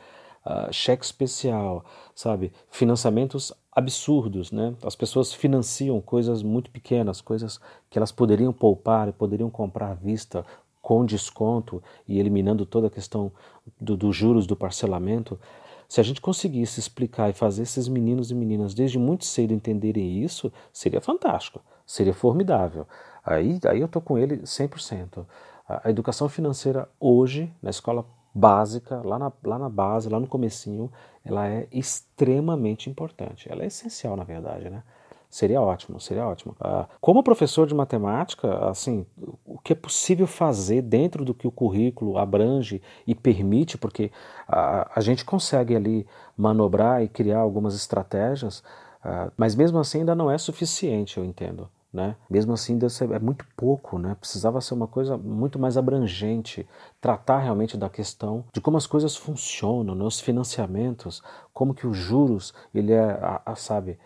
[0.46, 1.84] ah, cheque especial,
[2.15, 2.54] sabe?
[2.72, 4.74] Financiamentos absurdos, né?
[4.82, 9.94] As pessoas financiam coisas muito pequenas, coisas que elas poderiam poupar e poderiam comprar à
[9.94, 10.46] vista
[10.89, 13.32] com desconto e eliminando toda a questão
[13.80, 15.39] do- dos juros do parcelamento.
[15.88, 20.23] Se a gente conseguisse explicar e fazer esses meninos e meninas desde muito cedo entenderem
[20.23, 22.88] isso, seria fantástico, seria formidável.
[23.23, 25.28] Aí, aí eu tô com ele 100%.
[25.67, 30.25] A, a educação financeira hoje, na escola básica, lá na, lá na base, lá no
[30.25, 30.91] comecinho,
[31.23, 33.47] ela é extremamente importante.
[33.52, 34.82] Ela é essencial, na verdade, né?
[35.30, 36.56] Seria ótimo, seria ótimo.
[36.60, 39.06] Ah, como professor de matemática, assim,
[39.46, 44.12] o que é possível fazer dentro do que o currículo abrange e permite, porque
[44.48, 48.63] a, a gente consegue ali manobrar e criar algumas estratégias,
[49.04, 51.70] ah, mas mesmo assim ainda não é suficiente, eu entendo.
[51.92, 52.15] Né?
[52.30, 52.78] Mesmo assim,
[53.12, 54.15] é muito pouco, né?
[54.20, 56.68] precisava ser uma coisa muito mais abrangente,
[57.02, 60.04] tratar realmente da questão de como as coisas funcionam, né?
[60.04, 63.98] os financiamentos, como que os juros, ele é, a, a, sabe,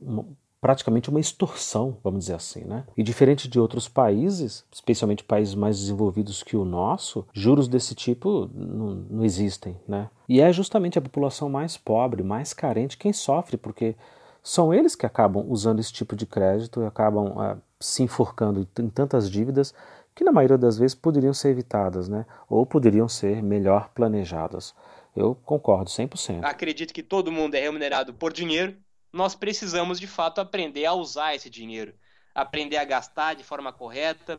[0.00, 0.26] uma-
[0.66, 2.82] praticamente uma extorsão, vamos dizer assim, né?
[2.96, 8.50] E diferente de outros países, especialmente países mais desenvolvidos que o nosso, juros desse tipo
[8.52, 10.10] não, não existem, né?
[10.28, 13.94] E é justamente a população mais pobre, mais carente quem sofre, porque
[14.42, 18.88] são eles que acabam usando esse tipo de crédito e acabam ah, se enforcando em
[18.88, 19.72] tantas dívidas
[20.16, 22.26] que na maioria das vezes poderiam ser evitadas, né?
[22.50, 24.74] Ou poderiam ser melhor planejadas.
[25.14, 26.42] Eu concordo 100%.
[26.42, 28.76] acredito que todo mundo é remunerado por dinheiro,
[29.16, 31.94] nós precisamos de fato aprender a usar esse dinheiro,
[32.34, 34.38] aprender a gastar de forma correta,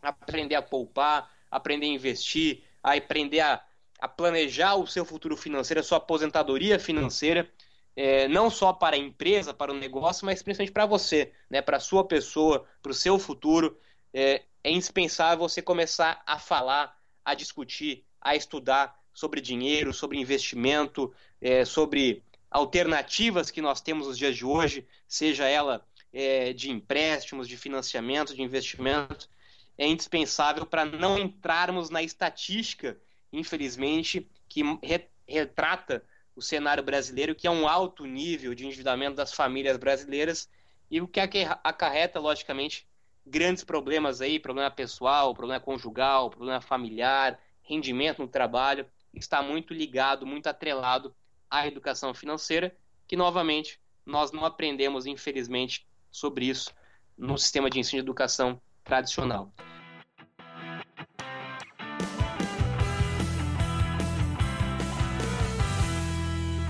[0.00, 3.60] aprender a poupar, aprender a investir, a aprender a,
[4.00, 7.50] a planejar o seu futuro financeiro, a sua aposentadoria financeira,
[7.96, 11.78] é, não só para a empresa, para o negócio, mas principalmente para você, né, para
[11.78, 13.76] a sua pessoa, para o seu futuro.
[14.12, 21.12] É, é indispensável você começar a falar, a discutir, a estudar sobre dinheiro, sobre investimento,
[21.40, 22.22] é, sobre
[22.54, 28.32] alternativas que nós temos nos dias de hoje, seja ela é, de empréstimos, de financiamento,
[28.32, 29.28] de investimento,
[29.76, 32.96] é indispensável para não entrarmos na estatística,
[33.32, 36.04] infelizmente, que re retrata
[36.36, 40.48] o cenário brasileiro, que é um alto nível de endividamento das famílias brasileiras
[40.90, 41.18] e o que
[41.64, 42.86] acarreta, logicamente,
[43.26, 50.26] grandes problemas aí, problema pessoal, problema conjugal, problema familiar, rendimento no trabalho, está muito ligado,
[50.26, 51.14] muito atrelado
[51.54, 56.74] à educação financeira, que novamente nós não aprendemos, infelizmente, sobre isso
[57.16, 59.54] no sistema de ensino de educação tradicional.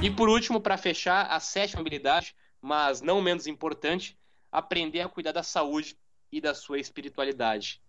[0.03, 4.19] E por último, para fechar, a sétima habilidade, mas não menos importante,
[4.53, 5.97] aprender a cuidar da saúde
[6.31, 7.81] e da sua espiritualidade.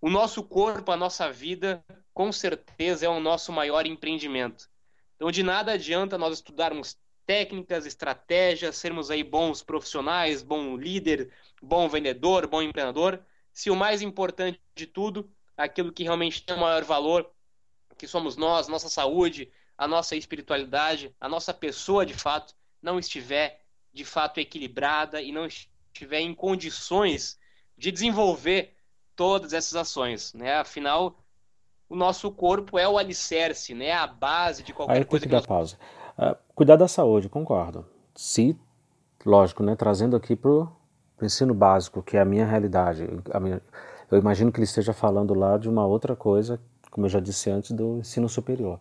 [0.00, 4.68] O nosso corpo, a nossa vida, com certeza é o nosso maior empreendimento.
[5.18, 11.88] Então, de nada adianta nós estudarmos técnicas, estratégias, sermos aí bons profissionais, bom líder, bom
[11.88, 13.20] vendedor, bom empreendedor,
[13.52, 17.28] se o mais importante de tudo, aquilo que realmente tem o maior valor,
[17.98, 23.60] que somos nós, nossa saúde, a nossa espiritualidade, a nossa pessoa de fato, não estiver
[23.92, 27.38] de fato equilibrada e não estiver em condições
[27.76, 28.76] de desenvolver
[29.16, 30.58] todas essas ações, né?
[30.58, 31.18] Afinal,
[31.88, 33.92] o nosso corpo é o alicerce, né?
[33.92, 35.46] A base de qualquer Aí coisa que, que dar nós...
[35.46, 35.76] pausa.
[36.18, 37.86] Uh, cuidar da saúde, concordo.
[38.14, 38.56] Se,
[39.24, 40.68] lógico, né, trazendo aqui para o
[41.22, 43.08] ensino básico, que é a minha realidade.
[43.32, 43.62] A minha,
[44.10, 47.50] eu imagino que ele esteja falando lá de uma outra coisa, como eu já disse
[47.50, 48.78] antes, do ensino superior.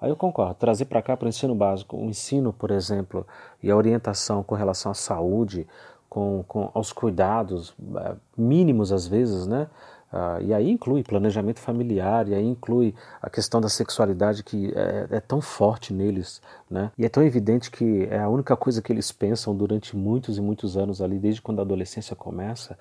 [0.00, 3.24] Aí eu concordo, trazer para cá para o ensino básico, o ensino, por exemplo,
[3.62, 5.64] e a orientação com relação à saúde,
[6.08, 9.68] com, com aos cuidados é, mínimos às vezes, né?
[10.12, 15.06] Uh, e aí inclui planejamento familiar, e aí inclui a questão da sexualidade que é,
[15.16, 16.92] é, tão forte neles, né?
[16.98, 20.40] E é tão evidente que é a única coisa que eles pensam durante muitos e
[20.42, 22.78] muitos anos ali, desde quando a adolescência começa.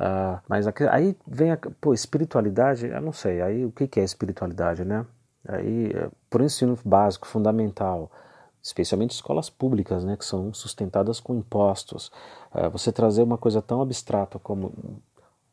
[0.00, 4.04] Uh, mas aí vem a pô, espiritualidade, eu não sei, aí o que, que é
[4.04, 5.04] espiritualidade, né?
[5.46, 8.10] Aí, é, por ensino básico, fundamental,
[8.62, 12.10] especialmente escolas públicas, né, que são sustentadas com impostos,
[12.54, 14.72] uh, você trazer uma coisa tão abstrata como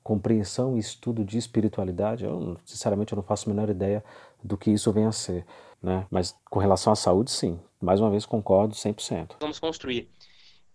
[0.07, 4.01] compreensão e estudo de espiritualidade, eu, sinceramente eu não faço a menor ideia
[4.41, 5.45] do que isso vem a ser.
[5.83, 6.07] Né?
[6.09, 7.59] Mas com relação à saúde, sim.
[7.81, 9.35] Mais uma vez concordo 100%.
[9.41, 10.09] Vamos construir.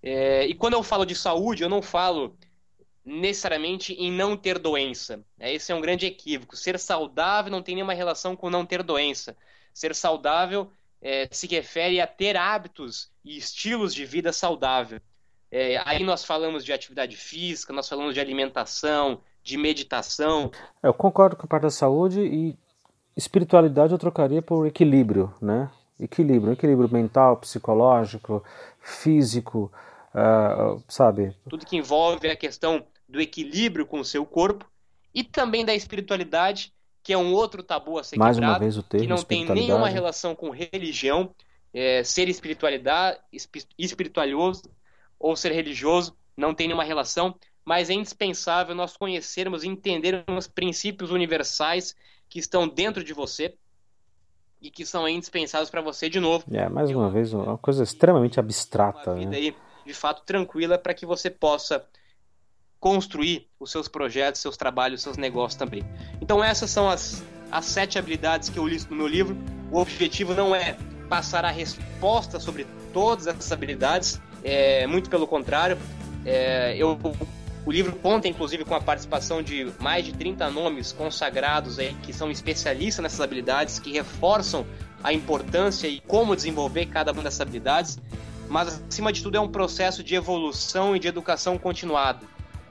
[0.03, 2.37] É, e quando eu falo de saúde, eu não falo
[3.03, 5.25] necessariamente em não ter doença.
[5.41, 6.55] É, esse é um grande equívoco.
[6.55, 9.35] Ser saudável não tem nenhuma relação com não ter doença.
[9.73, 15.01] Ser saudável é, se refere a ter hábitos e estilos de vida saudável.
[15.53, 20.51] É, aí nós falamos de atividade física, nós falamos de alimentação, de meditação.
[20.83, 22.57] Eu concordo com a parte da saúde e
[23.15, 25.71] espiritualidade eu trocaria por equilíbrio, né?
[26.01, 28.43] Equilíbrio, equilíbrio mental, psicológico,
[28.81, 29.71] físico,
[30.15, 31.37] uh, sabe?
[31.51, 34.65] Tudo que envolve a questão do equilíbrio com o seu corpo
[35.15, 38.79] e também da espiritualidade, que é um outro tabu a ser Mais quebrado, uma vez
[38.79, 41.35] o termo que não tem nenhuma relação com religião.
[41.75, 43.19] É, ser espiritualidade,
[43.79, 44.63] espiritualioso
[45.23, 51.11] ou ser religioso não tem nenhuma relação, mas é indispensável nós conhecermos e entendermos princípios
[51.11, 51.95] universais
[52.29, 53.55] que estão dentro de você
[54.61, 56.45] e que são indispensáveis para você de novo.
[56.51, 59.13] É, mais uma vez, uma coisa extremamente abstrata.
[59.13, 59.37] Uma vida né?
[59.37, 59.57] aí,
[59.87, 61.87] de fato, tranquila para que você possa
[62.81, 65.85] construir os seus projetos, seus trabalhos, seus negócios também.
[66.21, 69.37] Então essas são as, as sete habilidades que eu listo no meu livro.
[69.71, 70.77] O objetivo não é
[71.09, 75.79] passar a resposta sobre todas essas habilidades, é, muito pelo contrário.
[76.25, 76.99] É, eu,
[77.65, 82.13] o livro conta, inclusive, com a participação de mais de 30 nomes consagrados aí, que
[82.13, 84.67] são especialistas nessas habilidades, que reforçam
[85.03, 87.99] a importância e como desenvolver cada uma dessas habilidades.
[88.49, 92.27] Mas, acima de tudo, é um processo de evolução e de educação continuado.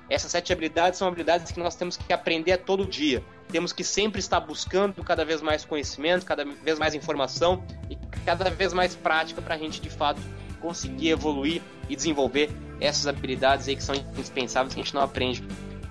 [0.10, 3.24] Essas sete habilidades são habilidades que nós temos que aprender todo dia.
[3.50, 8.50] Temos que sempre estar buscando cada vez mais conhecimento, cada vez mais informação e cada
[8.50, 10.22] vez mais prática para a gente, de fato,
[10.62, 15.44] conseguir evoluir e desenvolver essas habilidades aí que são indispensáveis que a gente não aprende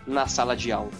[0.06, 0.90] na sala de aula.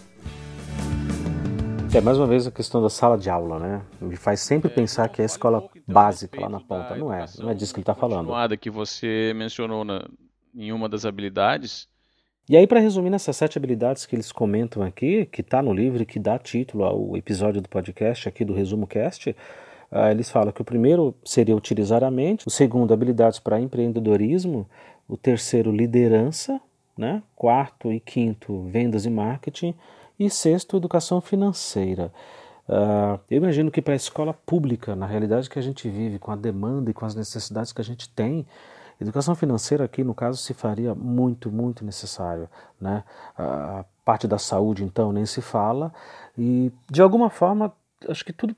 [1.93, 3.83] É mais uma vez a questão da sala de aula, né?
[4.01, 6.61] Me faz sempre é, pensar que é a escola um pouco, então, básica lá na
[6.61, 6.95] ponta.
[6.95, 8.31] Não é, não é disso que ele está falando.
[8.61, 10.07] que você mencionou na,
[10.55, 11.89] em uma das habilidades.
[12.49, 16.03] E aí, para resumir nessas sete habilidades que eles comentam aqui, que está no livro
[16.03, 19.35] e que dá título ao episódio do podcast aqui do Resumo Cast,
[19.93, 24.69] uh, eles falam que o primeiro seria utilizar a mente, o segundo, habilidades para empreendedorismo,
[25.09, 26.61] o terceiro, liderança,
[26.97, 27.23] né?
[27.35, 29.75] quarto e quinto, vendas e marketing,
[30.19, 32.13] e sexto, educação financeira.
[32.69, 36.31] Uh, eu imagino que para a escola pública, na realidade que a gente vive, com
[36.31, 38.47] a demanda e com as necessidades que a gente tem,
[39.01, 42.49] educação financeira aqui, no caso, se faria muito, muito necessário.
[42.81, 43.03] Né?
[43.37, 45.93] A parte da saúde, então, nem se fala.
[46.37, 47.73] E, de alguma forma,
[48.09, 48.55] acho que tudo,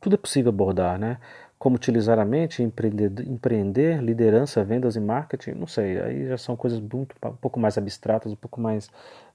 [0.00, 1.18] tudo é possível abordar, né?
[1.64, 6.54] como utilizar a mente, empreender, empreender, liderança, vendas e marketing, não sei, aí já são
[6.56, 8.90] coisas muito, um pouco mais abstratas, um pouco mais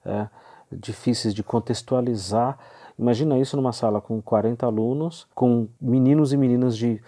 [0.06, 0.28] é,
[0.70, 2.56] difíceis de contextualizar.
[2.96, 7.02] Imagina isso numa sala com 40 alunos, com meninos e meninas de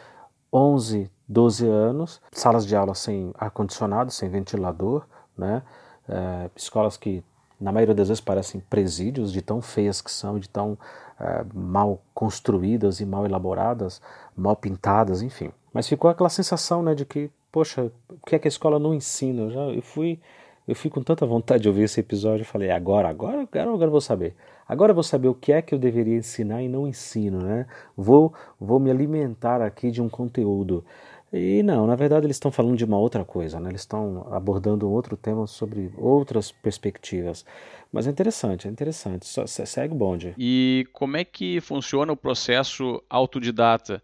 [0.52, 5.06] 11, 12 anos, salas de aula sem ar-condicionado, sem ventilador,
[5.38, 5.62] né?
[6.08, 7.22] É, escolas que
[7.62, 10.76] na maioria das vezes parecem presídios de tão feias que são, de tão
[11.20, 14.02] é, mal construídas e mal elaboradas,
[14.36, 15.50] mal pintadas, enfim.
[15.72, 18.92] Mas ficou aquela sensação, né, de que, poxa, o que é que a escola não
[18.92, 19.42] ensina?
[19.42, 20.18] Eu, já, eu fui,
[20.66, 23.86] eu fui com tanta vontade de ouvir esse episódio, eu falei, agora, agora, agora, agora
[23.86, 24.34] eu vou saber.
[24.68, 27.66] Agora eu vou saber o que é que eu deveria ensinar e não ensino, né?
[27.96, 30.84] Vou, vou me alimentar aqui de um conteúdo.
[31.32, 33.70] E não, na verdade eles estão falando de uma outra coisa, né?
[33.70, 37.44] eles estão abordando outro tema sobre outras perspectivas.
[37.90, 39.26] Mas é interessante, é interessante.
[39.26, 40.34] Só, segue o bonde.
[40.36, 44.02] E como é que funciona o processo autodidata?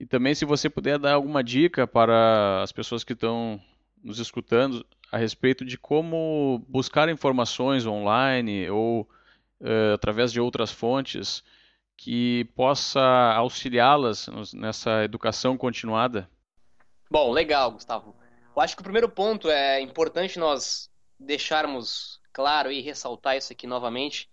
[0.00, 3.60] E também se você puder dar alguma dica para as pessoas que estão
[4.02, 9.02] nos escutando a respeito de como buscar informações online ou
[9.60, 11.44] uh, através de outras fontes
[11.96, 13.00] que possa
[13.36, 16.28] auxiliá-las nessa educação continuada?
[17.10, 18.14] Bom, legal, Gustavo.
[18.54, 23.66] Eu acho que o primeiro ponto é importante nós deixarmos claro e ressaltar isso aqui
[23.66, 24.30] novamente,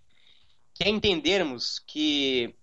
[0.76, 2.56] que é entendermos que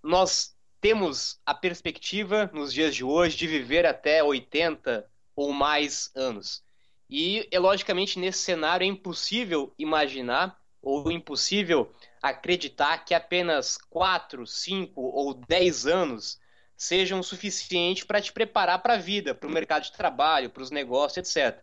[0.00, 6.62] nós temos a perspectiva nos dias de hoje de viver até 80 ou mais anos.
[7.08, 15.00] E, é, logicamente, nesse cenário é impossível imaginar ou impossível acreditar que apenas 4, 5
[15.00, 16.40] ou 10 anos
[16.80, 20.70] sejam suficientes para te preparar para a vida, para o mercado de trabalho, para os
[20.70, 21.58] negócios, etc.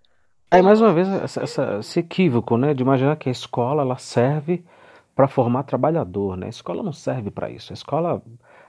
[0.52, 3.98] É mais uma vez essa, essa, esse equívoco, né, de imaginar que a escola ela
[3.98, 4.64] serve
[5.16, 6.46] para formar trabalhador, né?
[6.46, 7.74] A escola não serve para isso.
[7.74, 8.22] A escola,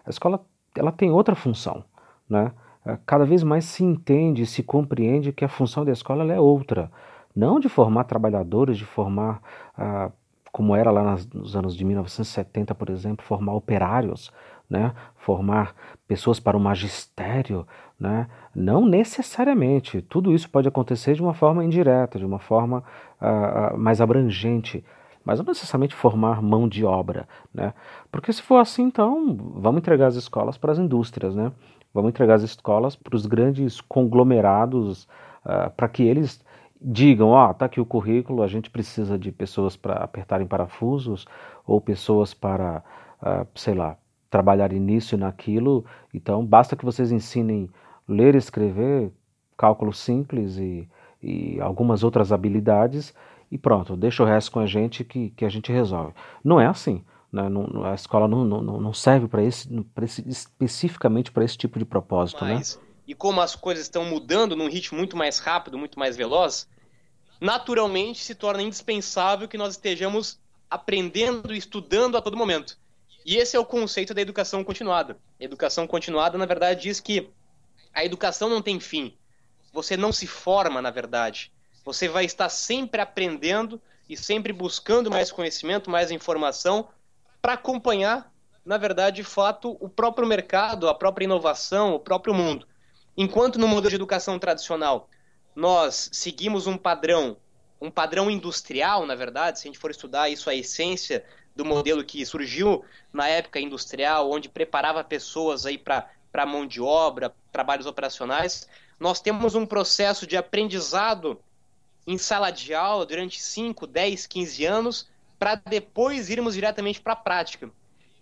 [0.06, 0.42] a escola,
[0.74, 1.84] ela tem outra função,
[2.26, 2.50] né?
[2.86, 6.90] É, cada vez mais se entende, se compreende que a função da escola é outra,
[7.36, 9.42] não de formar trabalhadores, de formar
[9.76, 10.10] ah,
[10.50, 14.32] como era lá nos anos de 1970, por exemplo, formar operários,
[14.68, 14.92] né?
[15.16, 15.74] formar
[16.06, 17.66] pessoas para o magistério,
[17.98, 18.28] né?
[18.54, 20.00] não necessariamente.
[20.02, 22.82] Tudo isso pode acontecer de uma forma indireta, de uma forma
[23.20, 24.84] uh, mais abrangente,
[25.24, 27.28] mas não necessariamente formar mão de obra.
[27.52, 27.74] Né?
[28.10, 31.52] Porque se for assim, então vamos entregar as escolas para as indústrias, né?
[31.92, 35.04] vamos entregar as escolas para os grandes conglomerados,
[35.44, 36.42] uh, para que eles
[36.80, 41.26] digam, ó, tá aqui o currículo, a gente precisa de pessoas para apertarem parafusos
[41.66, 42.82] ou pessoas para,
[43.20, 43.96] uh, sei lá,
[44.30, 45.84] trabalharem nisso e naquilo.
[46.12, 47.68] Então, basta que vocês ensinem
[48.06, 49.10] ler e escrever,
[49.56, 50.88] cálculo simples e,
[51.22, 53.14] e algumas outras habilidades
[53.50, 56.12] e pronto, deixa o resto com a gente que, que a gente resolve.
[56.44, 57.02] Não é assim.
[57.32, 57.48] Né?
[57.48, 59.68] Não, a escola não, não, não serve para esse,
[60.02, 62.44] esse, especificamente para esse tipo de propósito.
[62.44, 62.54] Né?
[62.54, 62.82] Mas, né?
[63.06, 66.68] e como as coisas estão mudando num ritmo muito mais rápido, muito mais veloz,
[67.40, 70.38] naturalmente se torna indispensável que nós estejamos
[70.70, 72.78] aprendendo e estudando a todo momento.
[73.28, 75.18] E esse é o conceito da educação continuada.
[75.38, 77.28] Educação continuada, na verdade, diz que
[77.92, 79.18] a educação não tem fim.
[79.70, 81.52] Você não se forma, na verdade.
[81.84, 86.88] Você vai estar sempre aprendendo e sempre buscando mais conhecimento, mais informação
[87.42, 88.32] para acompanhar,
[88.64, 92.66] na verdade, de fato, o próprio mercado, a própria inovação, o próprio mundo.
[93.14, 95.10] Enquanto no modelo de educação tradicional
[95.54, 97.36] nós seguimos um padrão,
[97.78, 101.22] um padrão industrial, na verdade, se a gente for estudar isso, a essência
[101.58, 107.34] do modelo que surgiu na época industrial, onde preparava pessoas aí para mão de obra,
[107.52, 108.66] trabalhos operacionais,
[108.98, 111.38] nós temos um processo de aprendizado
[112.06, 117.16] em sala de aula durante 5, 10, 15 anos, para depois irmos diretamente para a
[117.16, 117.70] prática.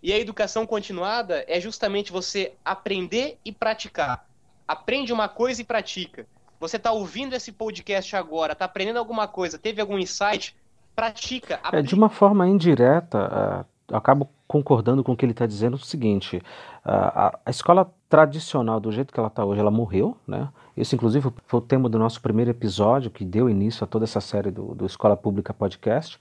[0.03, 4.27] E a educação continuada é justamente você aprender e praticar
[4.67, 6.27] aprende uma coisa e pratica.
[6.59, 10.55] Você está ouvindo esse podcast agora, está aprendendo alguma coisa, teve algum insight,
[10.97, 11.59] pratica.
[11.71, 15.77] É, de uma forma indireta, uh, acabo concordando com o que ele está dizendo o
[15.77, 16.41] seguinte: uh,
[16.83, 20.49] a, a, escola tradicional, do jeito que ela está hoje, ela morreu, né?
[20.75, 24.19] Esse, inclusive, foi o tema do nosso primeiro episódio, que deu início a toda essa
[24.19, 26.17] série do, do Escola Pública Podcast.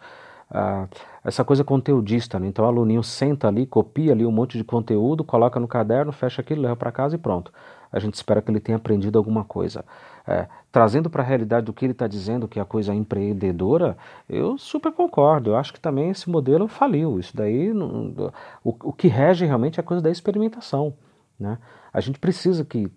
[0.50, 0.88] Uh,
[1.24, 2.46] essa coisa conteudista, né?
[2.46, 6.40] Então o aluninho senta ali, copia ali um monte de conteúdo, coloca no caderno, fecha
[6.42, 7.50] aquilo, leva para casa e pronto
[7.96, 9.84] a gente espera que ele tenha aprendido alguma coisa.
[10.26, 13.96] É, trazendo para a realidade do que ele está dizendo, que é a coisa empreendedora,
[14.28, 15.50] eu super concordo.
[15.50, 17.18] Eu acho que também esse modelo faliu.
[17.20, 18.30] Isso daí, o,
[18.64, 20.94] o que rege realmente é a coisa da experimentação.
[21.38, 21.58] Né?
[21.92, 22.90] A gente precisa que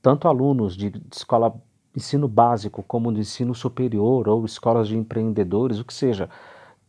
[0.00, 1.54] tanto alunos de, de escola
[1.94, 6.28] ensino básico como de ensino superior ou escolas de empreendedores, o que seja,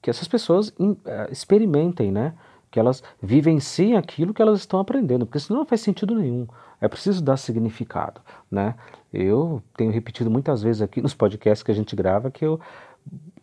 [0.02, 2.34] que essas pessoas in, uh, experimentem, né?
[2.74, 6.48] que elas vivenciem aquilo que elas estão aprendendo, porque senão não faz sentido nenhum.
[6.82, 8.20] É preciso dar significado,
[8.50, 8.74] né?
[9.14, 12.60] Eu tenho repetido muitas vezes aqui nos podcasts que a gente grava que eu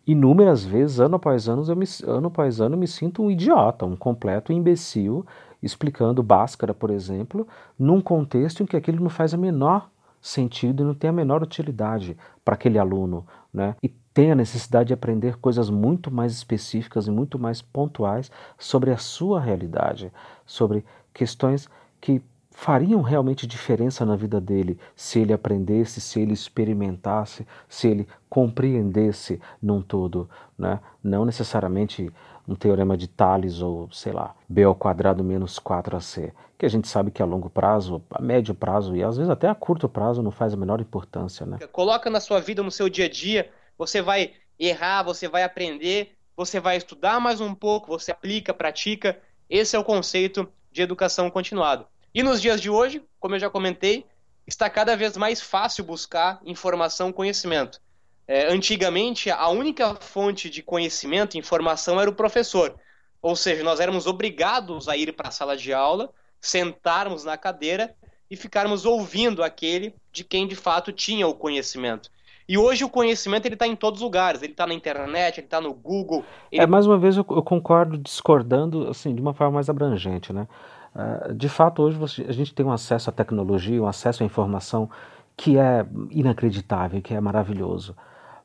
[0.05, 3.95] inúmeras vezes, ano após ano, eu me, ano após ano, me sinto um idiota, um
[3.95, 5.25] completo imbecil,
[5.61, 10.85] explicando Bhaskara, por exemplo, num contexto em que aquilo não faz a menor sentido e
[10.85, 13.75] não tem a menor utilidade para aquele aluno, né?
[13.81, 18.91] E tem a necessidade de aprender coisas muito mais específicas e muito mais pontuais sobre
[18.91, 20.11] a sua realidade,
[20.45, 21.69] sobre questões
[21.99, 22.21] que
[22.51, 29.41] fariam realmente diferença na vida dele se ele aprendesse, se ele experimentasse, se ele compreendesse
[29.61, 30.79] num todo, né?
[31.03, 32.11] Não necessariamente
[32.47, 36.87] um teorema de Tales ou, sei lá, B ao quadrado menos 4AC, que a gente
[36.87, 40.21] sabe que a longo prazo, a médio prazo e às vezes até a curto prazo
[40.21, 41.57] não faz a menor importância, né?
[41.71, 46.15] Coloca na sua vida, no seu dia a dia, você vai errar, você vai aprender,
[46.35, 49.17] você vai estudar mais um pouco, você aplica, pratica.
[49.49, 51.85] Esse é o conceito de educação continuada.
[52.13, 54.05] E nos dias de hoje, como eu já comentei,
[54.45, 57.79] está cada vez mais fácil buscar informação, conhecimento.
[58.27, 62.75] É, antigamente, a única fonte de conhecimento, informação, era o professor.
[63.21, 66.09] Ou seja, nós éramos obrigados a ir para a sala de aula,
[66.39, 67.95] sentarmos na cadeira
[68.29, 72.09] e ficarmos ouvindo aquele de quem de fato tinha o conhecimento.
[72.47, 74.41] E hoje o conhecimento ele está em todos os lugares.
[74.41, 76.25] Ele está na internet, ele está no Google.
[76.51, 76.61] Ele...
[76.61, 80.47] É mais uma vez eu, eu, concordo discordando assim de uma forma mais abrangente, né?
[80.93, 84.89] Uh, de fato hoje a gente tem um acesso à tecnologia, um acesso à informação
[85.37, 87.95] que é inacreditável, que é maravilhoso.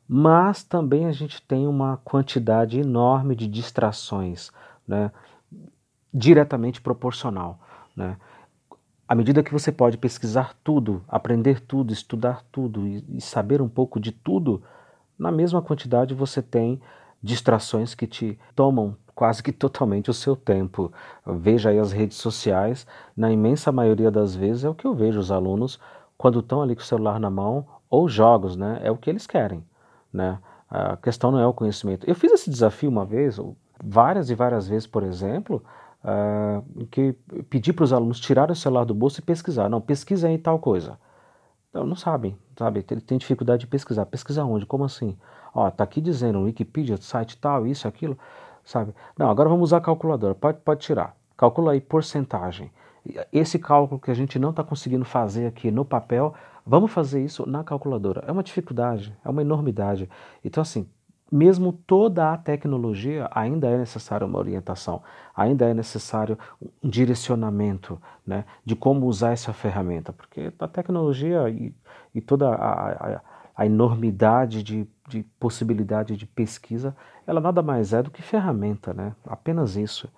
[0.09, 4.51] Mas também a gente tem uma quantidade enorme de distrações,
[4.87, 5.11] né?
[6.15, 7.61] Diretamente proporcional,
[7.95, 8.17] né?
[9.09, 13.69] à medida que você pode pesquisar tudo, aprender tudo, estudar tudo e, e, saber um
[13.69, 14.63] pouco de tudo,
[15.19, 16.81] na mesma quantidade você tem
[17.23, 20.93] distrações que te tomam quase que totalmente o seu tempo.
[21.27, 22.87] Veja aí as redes sociais,
[23.17, 25.81] na imensa maioria das vezes é o que eu vejo os alunos
[26.19, 28.79] quando estão ali com o celular na mão ou jogos, né?
[28.83, 29.65] É o que eles querem,
[30.13, 30.39] né?
[30.69, 32.09] A questão não é o conhecimento.
[32.09, 33.41] Eu fiz esse desafio uma vez,
[33.83, 35.65] várias e várias vezes, por exemplo,
[36.05, 37.15] uh, que
[37.49, 39.71] pedir para os alunos tirarem o celular do bolso e pesquisar.
[39.71, 40.99] Não, pesquisa aí tal coisa.
[41.71, 42.83] Então, não sabem, sabe?
[42.83, 44.05] Tem, tem dificuldade de pesquisar.
[44.07, 44.67] Pesquisar onde?
[44.67, 45.17] Como assim?
[45.55, 48.19] Ó, tá aqui dizendo Wikipedia, site tal, isso, aquilo,
[48.67, 48.93] sabe?
[49.17, 50.35] Não, agora vamos usar a calculadora.
[50.35, 51.17] Pode, pode tirar.
[51.37, 52.71] Calcula aí porcentagem.
[53.33, 56.35] Esse cálculo que a gente não está conseguindo fazer aqui no papel,
[56.67, 58.25] vamos fazer isso na calculadora.
[58.27, 60.11] É uma dificuldade, é uma enormidade.
[60.45, 60.89] Então, assim,
[61.31, 65.03] mesmo toda a tecnologia, ainda é necessária uma orientação,
[65.35, 71.75] ainda é necessário um direcionamento né, de como usar essa ferramenta, porque a tecnologia e,
[72.15, 73.21] e toda a, a,
[73.57, 76.97] a enormidade de, de, possibilidade de pesquisa,
[77.27, 79.15] ela nada mais é do que ferramenta, né?
[79.27, 80.09] apenas isso.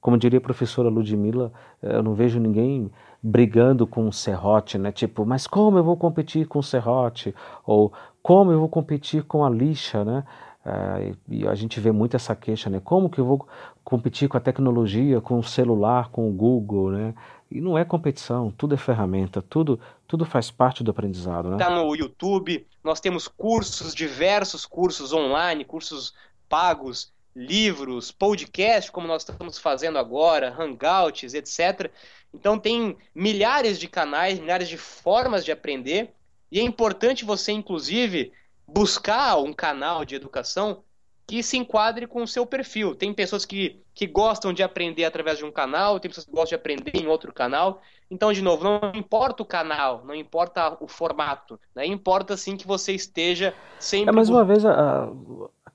[0.00, 2.90] Como diria a professora Ludmilla, eu não vejo ninguém
[3.22, 4.90] brigando com o serrote, né?
[4.90, 7.34] Tipo, mas como eu vou competir com o serrote?
[7.66, 10.24] Ou como eu vou competir com a lixa, né?
[10.64, 12.80] É, e a gente vê muito essa queixa, né?
[12.82, 13.46] Como que eu vou
[13.84, 17.14] competir com a tecnologia, com o celular, com o Google, né?
[17.50, 21.56] E não é competição, tudo é ferramenta, tudo, tudo faz parte do aprendizado, né?
[21.56, 26.14] Tá no YouTube, nós temos cursos, diversos cursos online, cursos
[26.50, 31.90] pagos, livros, podcast, como nós estamos fazendo agora, hangouts, etc.
[32.34, 36.12] Então tem milhares de canais, milhares de formas de aprender
[36.50, 38.32] e é importante você, inclusive,
[38.66, 40.82] buscar um canal de educação
[41.26, 42.92] que se enquadre com o seu perfil.
[42.92, 46.48] Tem pessoas que, que gostam de aprender através de um canal, tem pessoas que gostam
[46.48, 47.80] de aprender em outro canal.
[48.10, 51.86] Então, de novo, não importa o canal, não importa o formato, né?
[51.86, 54.10] importa sim que você esteja sempre.
[54.10, 55.08] É mais uma vez a,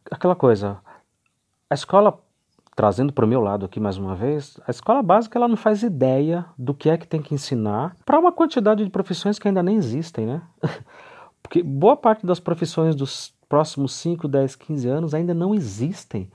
[0.10, 0.78] aquela coisa.
[1.70, 2.20] A escola,
[2.76, 5.84] trazendo para o meu lado aqui mais uma vez, a escola básica ela não faz
[5.84, 9.64] ideia do que é que tem que ensinar para uma quantidade de profissões que ainda
[9.64, 10.41] nem existem, né?
[11.41, 16.30] Porque boa parte das profissões dos próximos 5, 10, 15 anos ainda não existem.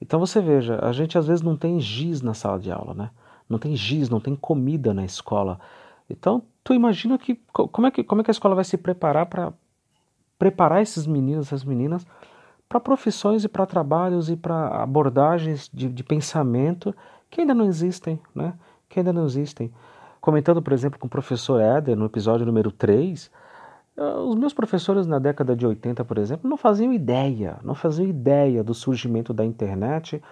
[0.00, 3.10] Então você veja, a gente às vezes não tem giz na sala de aula, né?
[3.48, 5.60] Não tem giz, não tem comida na escola.
[6.08, 9.26] Então, tu imagina que como é que, como é que a escola vai se preparar
[9.26, 9.52] para
[10.38, 12.06] preparar esses meninos, essas meninas
[12.68, 16.94] para profissões e para trabalhos e para abordagens de, de pensamento
[17.30, 18.54] que ainda não existem, né?
[18.88, 19.72] Que ainda não existem.
[20.20, 23.30] Comentando, por exemplo, com o professor Éder no episódio número 3,
[23.96, 28.08] ah, os meus professores na década de 80, por exemplo, não faziam ideia, não faziam
[28.08, 30.22] ideia do surgimento da internet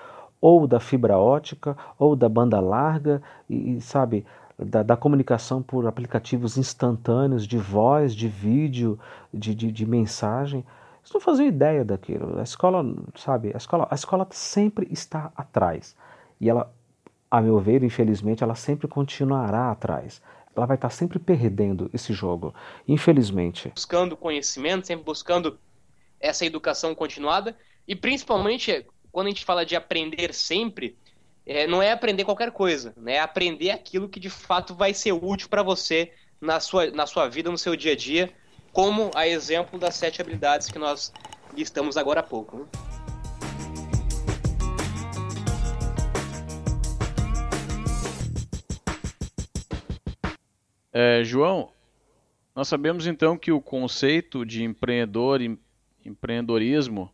[0.41, 4.25] ou da fibra ótica ou da banda larga e, sabe,
[4.59, 8.99] da, da comunicação por aplicativos instantâneos de voz, de vídeo,
[9.33, 10.65] de, de, de mensagem.
[11.03, 12.39] Eles não faziam ideia daquilo.
[12.39, 12.85] A escola,
[13.17, 15.97] sabe, a escola, a escola sempre está atrás.
[16.41, 16.73] E ela,
[17.31, 20.23] a meu ver, infelizmente, ela sempre continuará atrás
[20.55, 22.55] ela vai estar sempre perdendo esse jogo,
[22.87, 23.71] infelizmente.
[23.75, 25.59] Buscando conhecimento, sempre buscando
[26.21, 27.57] essa educação continuada
[27.89, 30.97] e principalmente quando a gente fala de aprender sempre,
[31.45, 33.15] é, não é aprender qualquer coisa, né?
[33.15, 37.29] é aprender aquilo que de fato vai ser útil para você na sua, na sua
[37.29, 38.33] vida, no seu dia a dia,
[38.73, 41.13] como a exemplo das sete habilidades que nós
[41.55, 42.59] listamos agora há pouco.
[42.59, 42.67] Né?
[50.95, 51.71] É, João,
[52.55, 55.59] nós sabemos então que o conceito de empreendedor e
[56.05, 57.11] empreendedorismo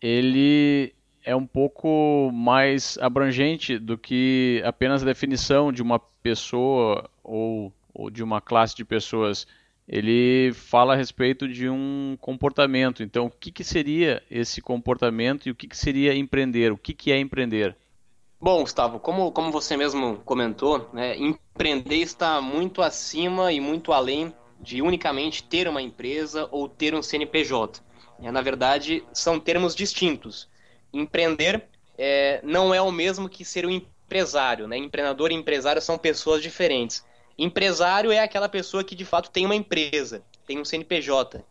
[0.00, 0.94] ele
[1.24, 8.10] é um pouco mais abrangente do que apenas a definição de uma pessoa ou, ou
[8.10, 9.46] de uma classe de pessoas.
[9.86, 13.02] Ele fala a respeito de um comportamento.
[13.02, 16.72] Então, o que, que seria esse comportamento e o que, que seria empreender?
[16.72, 17.76] O que, que é empreender?
[18.40, 24.34] Bom, Gustavo, como, como você mesmo comentou, né, empreender está muito acima e muito além
[24.60, 27.82] de unicamente ter uma empresa ou ter um CNPJ.
[28.22, 30.48] É, na verdade, são termos distintos.
[30.92, 31.66] Empreender
[31.98, 34.66] é, não é o mesmo que ser um empresário.
[34.66, 34.76] Né?
[34.78, 37.04] Empreendedor e empresário são pessoas diferentes.
[37.38, 41.44] Empresário é aquela pessoa que de fato tem uma empresa, tem um CNPJ.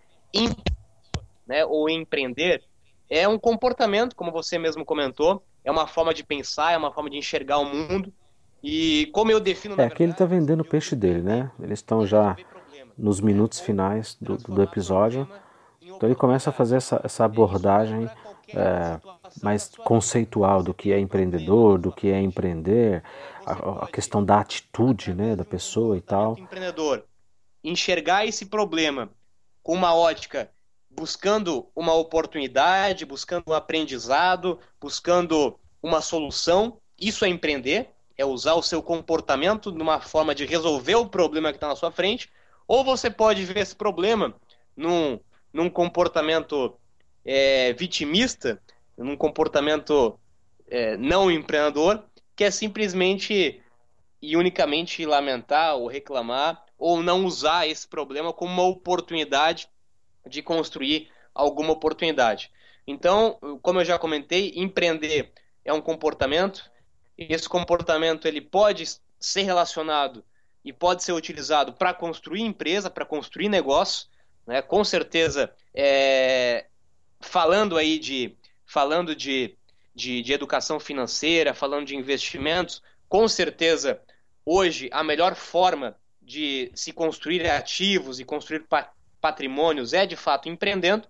[1.47, 2.63] né, ou empreender
[3.09, 7.09] é um comportamento, como você mesmo comentou, é uma forma de pensar, é uma forma
[7.09, 8.11] de enxergar o mundo.
[8.63, 9.79] E como eu defino.
[9.79, 11.51] É, aqui ele está vendendo o peixe dele, né?
[11.61, 12.35] Eles estão já
[12.97, 15.27] nos minutos finais do, do episódio.
[15.81, 18.09] Então ele começa a fazer essa, essa abordagem
[18.49, 18.99] é,
[19.41, 23.03] mais conceitual do que é empreendedor, do que é empreender,
[23.45, 26.37] a, a, questão da atitude né, da pessoa e tal.
[26.37, 27.05] Empreendedor,
[27.63, 29.09] enxergar esse problema
[29.61, 30.49] com uma ótica
[30.89, 38.61] buscando uma oportunidade, buscando um aprendizado, buscando uma solução, isso é empreender, é usar o
[38.61, 42.29] seu comportamento numa forma de resolver o problema que está na sua frente,
[42.67, 44.35] ou você pode ver esse problema
[44.75, 45.19] num,
[45.51, 46.77] num comportamento
[47.25, 48.61] é, vitimista,
[48.97, 50.19] num comportamento
[50.67, 52.03] é, não empreendedor,
[52.35, 53.61] que é simplesmente
[54.21, 59.67] e unicamente lamentar ou reclamar ou não usar esse problema como uma oportunidade
[60.25, 62.51] de construir alguma oportunidade.
[62.87, 65.31] Então, como eu já comentei, empreender
[65.63, 66.69] é um comportamento.
[67.17, 68.85] Esse comportamento ele pode
[69.19, 70.23] ser relacionado
[70.63, 74.07] e pode ser utilizado para construir empresa, para construir negócio.
[74.45, 74.61] Né?
[74.61, 76.67] Com certeza, é,
[77.19, 79.55] falando aí de falando de,
[79.93, 84.01] de, de educação financeira, falando de investimentos, com certeza
[84.45, 88.65] hoje a melhor forma de se construir ativos e construir
[89.21, 91.07] patrimônios é de fato empreendendo,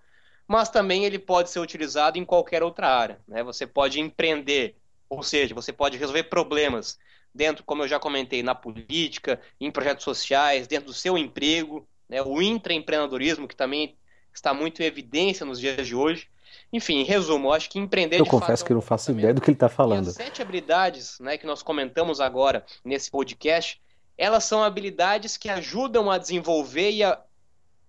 [0.47, 3.19] mas também ele pode ser utilizado em qualquer outra área.
[3.27, 3.43] Né?
[3.43, 4.75] Você pode empreender,
[5.09, 6.99] ou seja, você pode resolver problemas
[7.33, 12.21] dentro, como eu já comentei, na política, em projetos sociais, dentro do seu emprego, né?
[12.21, 13.95] o intraempreendedorismo, que também
[14.33, 16.27] está muito em evidência nos dias de hoje.
[16.73, 18.19] Enfim, em resumo, eu acho que empreender.
[18.19, 20.07] Eu confesso é que eu não faço ideia do que ele está falando.
[20.07, 23.79] as sete habilidades né, que nós comentamos agora nesse podcast,
[24.17, 27.19] elas são habilidades que ajudam a desenvolver e a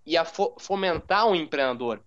[0.07, 2.01] e a fo fomentar um empreendedor.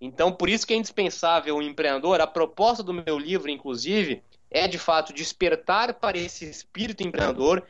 [0.00, 2.20] Então, por isso que é indispensável um empreendedor.
[2.20, 7.62] A proposta do meu livro, inclusive, é de fato despertar para esse espírito empreendedor.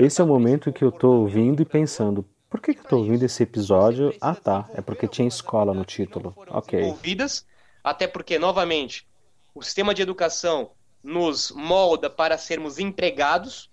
[0.00, 2.84] Esse é o momento em que eu estou ouvindo e pensando: por que, que eu
[2.84, 4.12] estou ouvindo esse episódio?
[4.20, 4.68] Ah, tá.
[4.74, 6.34] É porque tinha escola no título.
[6.48, 6.82] Ok.
[6.82, 7.46] Ouvidas,
[7.82, 9.06] até porque, novamente,
[9.54, 10.70] o sistema de educação
[11.02, 13.70] nos molda para sermos empregados.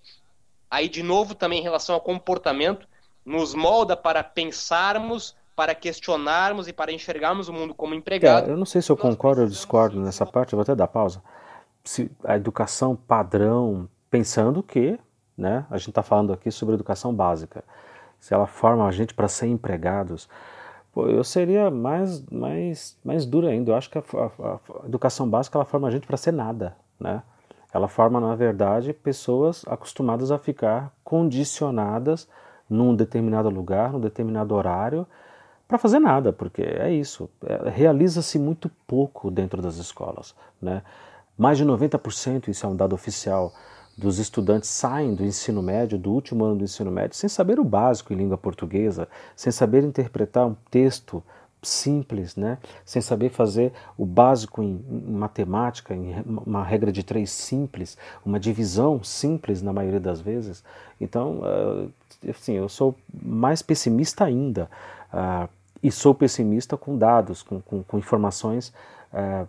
[0.69, 2.87] Aí, de novo, também em relação ao comportamento,
[3.25, 8.49] nos molda para pensarmos para questionarmos e para enxergarmos o mundo como empregado.
[8.49, 10.87] É, eu não sei se eu concordo ou discordo nessa parte, eu vou até dar
[10.87, 11.23] pausa.
[11.83, 14.99] Se a educação padrão, pensando que,
[15.37, 17.63] né, a gente está falando aqui sobre educação básica,
[18.19, 20.27] se ela forma a gente para ser empregados,
[20.95, 23.71] pô, eu seria mais, mais, mais duro ainda.
[23.71, 26.73] Eu acho que a, a, a educação básica ela forma a gente para ser nada,
[26.97, 27.21] né?
[27.73, 32.25] Ela forma, na verdade, pessoas acostumadas a ficar condicionadas
[32.69, 35.05] num determinado lugar, num determinado horário,
[35.67, 37.29] para fazer nada, porque é isso.
[37.45, 40.33] É, Realiza-se muito pouco dentro das escolas.
[40.61, 40.81] Né?
[41.37, 43.51] Mais de 90%, isso é um dado oficial,
[43.97, 47.63] dos estudantes saem do ensino médio, do último ano do ensino médio, sem saber o
[47.63, 51.23] básico em língua portuguesa, sem saber interpretar um texto
[51.61, 52.57] simples, né?
[52.83, 58.39] sem saber fazer o básico em, em, matemática, em uma regra de três simples, uma
[58.39, 60.63] divisão simples na maioria das vezes.
[60.99, 61.91] Então, uh,
[62.29, 64.69] assim, eu sou mais pessimista ainda.
[65.11, 65.49] Uh,
[65.81, 68.73] e sou pessimista com dados, com, com, com informações
[69.13, 69.47] uh,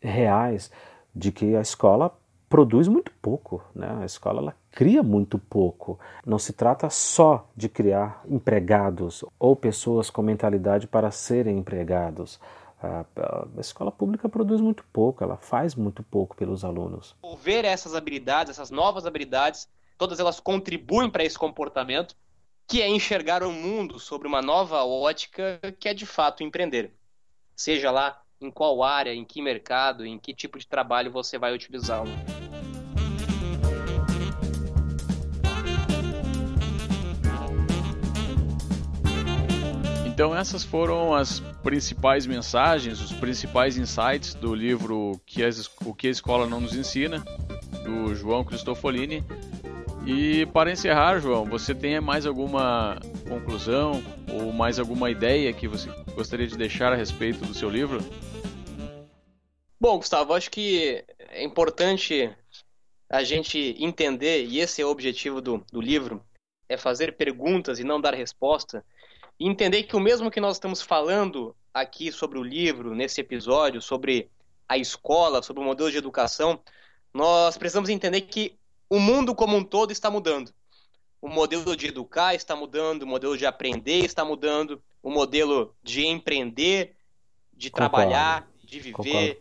[0.00, 0.70] reais
[1.14, 2.16] de que a escola
[2.52, 4.00] produz muito pouco, né?
[4.02, 5.98] a escola ela cria muito pouco.
[6.26, 12.38] Não se trata só de criar empregados ou pessoas com mentalidade para serem empregados.
[12.82, 13.06] A
[13.58, 17.16] escola pública produz muito pouco, ela faz muito pouco pelos alunos.
[17.42, 22.14] Ver essas habilidades, essas novas habilidades, todas elas contribuem para esse comportamento
[22.68, 26.92] que é enxergar o mundo sobre uma nova ótica que é de fato empreender.
[27.56, 31.54] Seja lá em qual área, em que mercado, em que tipo de trabalho você vai
[31.54, 32.10] utilizá-lo.
[40.06, 45.42] Então essas foram as principais mensagens, os principais insights do livro que
[45.86, 47.24] O que a Escola Não Nos Ensina,
[47.82, 49.24] do João Cristofolini.
[50.04, 55.88] E para encerrar, João, você tem mais alguma conclusão ou mais alguma ideia que você
[56.14, 58.00] gostaria de deixar a respeito do seu livro?
[59.82, 62.32] Bom, Gustavo, acho que é importante
[63.10, 66.24] a gente entender, e esse é o objetivo do, do livro,
[66.68, 68.84] é fazer perguntas e não dar resposta,
[69.40, 73.82] e entender que o mesmo que nós estamos falando aqui sobre o livro, nesse episódio,
[73.82, 74.30] sobre
[74.68, 76.60] a escola, sobre o modelo de educação,
[77.12, 78.56] nós precisamos entender que
[78.88, 80.54] o mundo como um todo está mudando.
[81.20, 86.06] O modelo de educar está mudando, o modelo de aprender está mudando, o modelo de
[86.06, 86.94] empreender,
[87.52, 87.90] de Concordo.
[87.90, 89.36] trabalhar, de viver,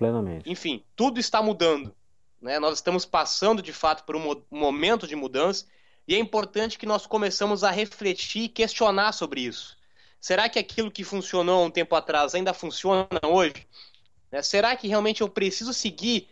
[0.46, 1.96] enfim, tudo está mudando.
[2.42, 2.60] Né?
[2.60, 5.66] Nós estamos passando de fato por um momento de mudança
[6.06, 9.78] e é importante que nós começamos a refletir e questionar sobre isso.
[10.20, 13.66] Será que aquilo que funcionou um tempo atrás ainda funciona hoje?
[14.30, 14.42] Né?
[14.42, 16.28] Será que realmente eu preciso seguir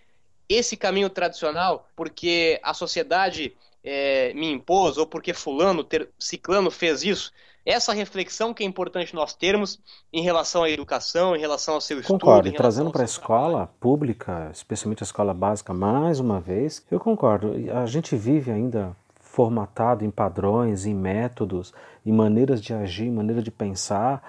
[0.49, 7.01] esse caminho tradicional porque a sociedade é, me impôs ou porque fulano, ter, ciclano fez
[7.01, 7.31] isso?
[7.69, 9.79] Essa reflexão que é importante nós termos
[10.11, 12.15] em relação à educação, em relação ao seu concordo.
[12.15, 12.19] estudo.
[12.19, 13.69] Concordo, trazendo para a escola trabalho.
[13.79, 17.53] pública, especialmente a escola básica, mais uma vez, eu concordo.
[17.79, 21.71] A gente vive ainda formatado em padrões, em métodos,
[22.03, 24.23] em maneiras de agir, maneira de pensar,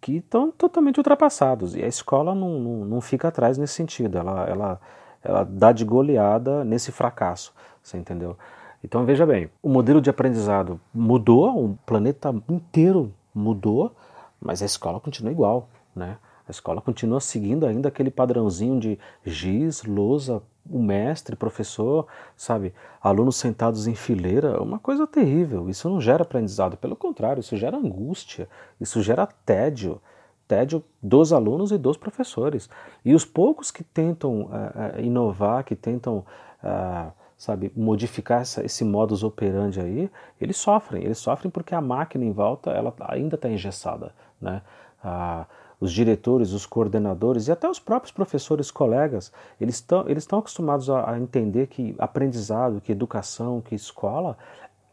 [0.00, 1.76] que estão totalmente ultrapassados.
[1.76, 4.80] E a escola não, não, não fica atrás nesse sentido, ela, ela,
[5.22, 8.36] ela dá de goleada nesse fracasso, você entendeu?
[8.82, 13.94] Então veja bem, o modelo de aprendizado mudou, o planeta inteiro mudou,
[14.40, 16.16] mas a escola continua igual, né?
[16.48, 22.06] A escola continua seguindo ainda aquele padrãozinho de giz, lousa, o mestre, professor,
[22.36, 25.68] sabe, alunos sentados em fileira, uma coisa terrível.
[25.68, 28.48] Isso não gera aprendizado, pelo contrário, isso gera angústia,
[28.80, 30.00] isso gera tédio,
[30.48, 32.68] tédio dos alunos e dos professores.
[33.04, 36.24] E os poucos que tentam uh, inovar, que tentam,
[36.64, 41.02] uh, sabe, modificar essa, esse modus operandi aí, eles sofrem.
[41.02, 44.60] Eles sofrem porque a máquina em volta ela ainda está engessada, né?
[45.02, 45.46] Uh,
[45.80, 51.12] os diretores, os coordenadores e até os próprios professores, colegas, eles estão eles acostumados a,
[51.12, 54.36] a entender que aprendizado, que educação, que escola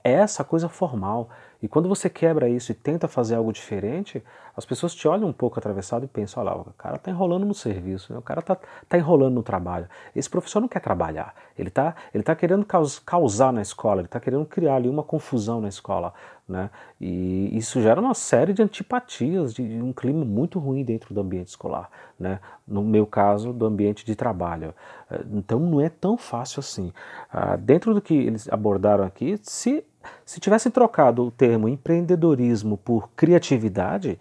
[0.01, 1.27] é essa coisa formal.
[1.61, 4.23] E quando você quebra isso e tenta fazer algo diferente,
[4.55, 7.45] as pessoas te olham um pouco atravessado e pensam: olha lá, o cara está enrolando
[7.45, 8.19] no serviço, né?
[8.19, 9.87] o cara está tá enrolando no trabalho.
[10.15, 12.65] Esse professor não quer trabalhar, ele está ele tá querendo
[13.05, 16.13] causar na escola, ele está querendo criar ali uma confusão na escola.
[16.47, 16.69] Né?
[16.99, 21.19] E isso gera uma série de antipatias, de, de um clima muito ruim dentro do
[21.19, 21.89] ambiente escolar.
[22.17, 22.39] Né?
[22.65, 24.73] No meu caso, do ambiente de trabalho.
[25.11, 26.93] Eh, então não é tão fácil assim.
[27.29, 29.83] Ah, dentro do que eles abordaram aqui, se,
[30.25, 34.19] se tivessem trocado o termo empreendedorismo por criatividade,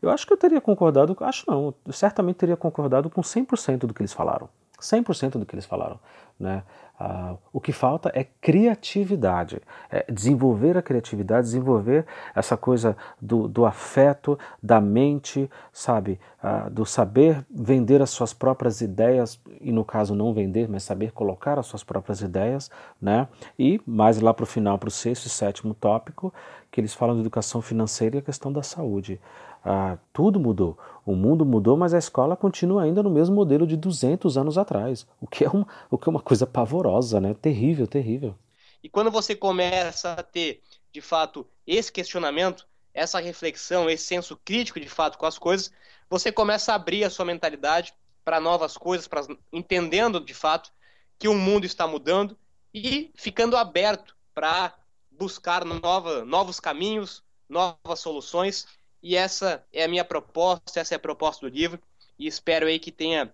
[0.00, 4.02] eu acho que eu teria concordado, acho não, certamente teria concordado com 100% do que
[4.02, 4.48] eles falaram.
[4.80, 5.98] 100% do que eles falaram.
[6.38, 6.62] Né?
[6.98, 13.66] Uh, o que falta é criatividade, é desenvolver a criatividade, desenvolver essa coisa do, do
[13.66, 20.14] afeto, da mente, sabe, uh, do saber vender as suas próprias ideias, e no caso
[20.14, 22.70] não vender, mas saber colocar as suas próprias ideias,
[23.02, 23.26] né?
[23.58, 26.32] E mais lá para o final, para o sexto e sétimo tópico,
[26.70, 29.20] que eles falam de educação financeira e a questão da saúde.
[29.64, 30.78] Ah, tudo mudou.
[31.06, 35.06] O mundo mudou, mas a escola continua ainda no mesmo modelo de 200 anos atrás,
[35.20, 37.34] o que é uma, o que é uma coisa pavorosa, né?
[37.34, 38.34] Terrível, terrível.
[38.82, 40.62] E quando você começa a ter,
[40.92, 45.72] de fato, esse questionamento, essa reflexão, esse senso crítico, de fato, com as coisas,
[46.10, 50.70] você começa a abrir a sua mentalidade para novas coisas, para entendendo, de fato,
[51.18, 52.36] que o mundo está mudando
[52.72, 54.74] e ficando aberto para
[55.10, 58.66] buscar nova, novos caminhos, novas soluções
[59.04, 61.78] e essa é a minha proposta, essa é a proposta do livro.
[62.18, 63.30] E espero aí que tenha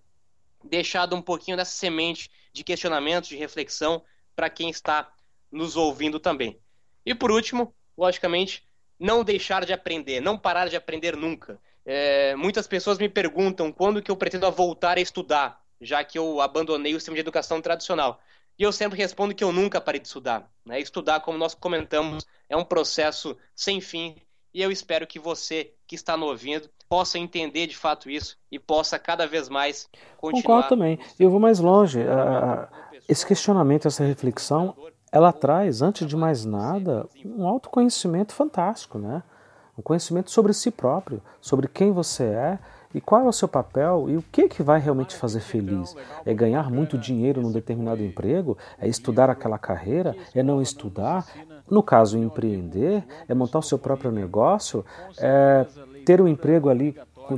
[0.61, 4.03] deixado um pouquinho dessa semente de questionamento, de reflexão
[4.35, 5.09] para quem está
[5.49, 6.59] nos ouvindo também.
[7.05, 8.67] E por último, logicamente,
[8.99, 11.57] não deixar de aprender, não parar de aprender nunca.
[11.85, 16.41] É, muitas pessoas me perguntam quando que eu pretendo voltar a estudar, já que eu
[16.41, 18.21] abandonei o sistema de educação tradicional.
[18.59, 20.51] E eu sempre respondo que eu nunca parei de estudar.
[20.65, 20.81] Né?
[20.81, 24.21] Estudar, como nós comentamos, é um processo sem fim
[24.53, 28.59] e eu espero que você que está nos ouvindo possa entender de fato isso e
[28.59, 30.43] possa cada vez mais continuar.
[30.43, 30.99] Concordo também.
[31.19, 31.99] Eu vou mais longe.
[33.07, 34.75] Esse questionamento, essa reflexão,
[35.11, 39.23] ela traz, antes de mais nada, um autoconhecimento fantástico, né?
[39.77, 42.59] Um conhecimento sobre si próprio, sobre quem você é
[42.93, 45.95] e qual é o seu papel e o que, que vai realmente fazer feliz?
[46.25, 48.57] É ganhar muito dinheiro num determinado emprego?
[48.77, 50.15] É estudar aquela carreira?
[50.35, 51.25] É não estudar?
[51.71, 53.05] No caso, empreender?
[53.29, 54.85] É montar o seu próprio negócio?
[55.17, 55.65] É
[56.05, 56.93] ter um emprego ali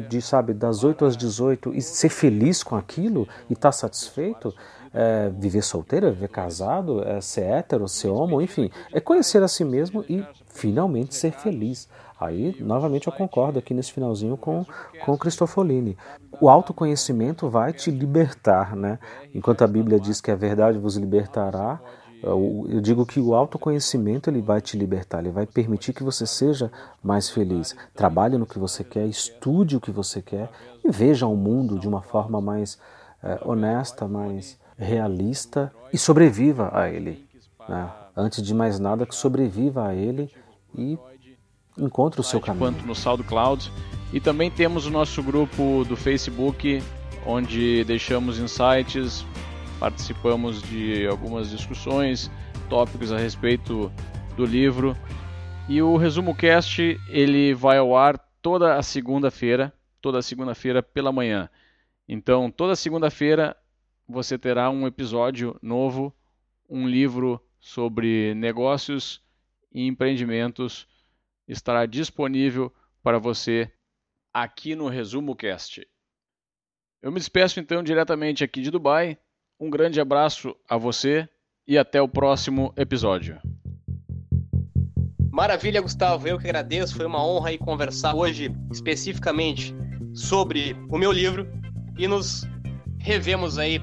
[0.09, 4.51] de, sabe, das 8 às 18 e ser feliz com aquilo e estar tá satisfeito?
[4.91, 9.47] É viver solteiro, é viver casado, é ser hétero, ser homo, enfim, é conhecer a
[9.47, 11.87] si mesmo e finalmente ser feliz.
[12.19, 14.65] Aí, novamente, eu concordo aqui nesse finalzinho com,
[15.03, 15.97] com Cristofolini.
[16.39, 18.99] O autoconhecimento vai te libertar, né?
[19.33, 21.81] Enquanto a Bíblia diz que a verdade vos libertará,
[22.23, 26.71] eu digo que o autoconhecimento ele vai te libertar, ele vai permitir que você seja
[27.03, 27.75] mais feliz.
[27.93, 30.49] Trabalhe no que você quer, estude o que você quer
[30.83, 32.79] e veja o mundo de uma forma mais
[33.21, 37.25] é, honesta, mais realista e sobreviva a ele.
[37.67, 37.91] Né?
[38.15, 40.31] Antes de mais nada, que sobreviva a ele
[40.77, 40.97] e
[41.77, 42.71] encontre o seu caminho.
[42.71, 43.71] Quanto no SoundCloud.
[44.13, 46.81] E também temos o nosso grupo do Facebook,
[47.25, 49.25] onde deixamos insights,
[49.83, 52.31] participamos de algumas discussões,
[52.69, 53.91] tópicos a respeito
[54.37, 54.95] do livro.
[55.67, 61.49] E o Resumo Cast ele vai ao ar toda a segunda-feira, toda segunda-feira pela manhã.
[62.07, 63.57] Então, toda segunda-feira
[64.07, 66.15] você terá um episódio novo,
[66.69, 69.21] um livro sobre negócios
[69.69, 70.87] e empreendimentos
[71.45, 72.73] estará disponível
[73.03, 73.69] para você
[74.33, 75.85] aqui no Resumo Cast.
[77.01, 79.17] Eu me despeço então diretamente aqui de Dubai.
[79.63, 81.25] Um grande abraço a você
[81.65, 83.39] e até o próximo episódio.
[85.31, 86.27] Maravilha, Gustavo.
[86.27, 86.97] Eu que agradeço.
[86.97, 89.73] Foi uma honra aí conversar hoje especificamente
[90.13, 91.47] sobre o meu livro
[91.97, 92.45] e nos
[92.99, 93.79] revemos aí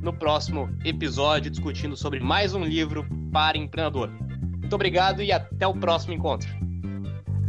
[0.00, 4.08] no próximo episódio discutindo sobre mais um livro para empreendedor.
[4.08, 6.48] Muito obrigado e até o próximo encontro.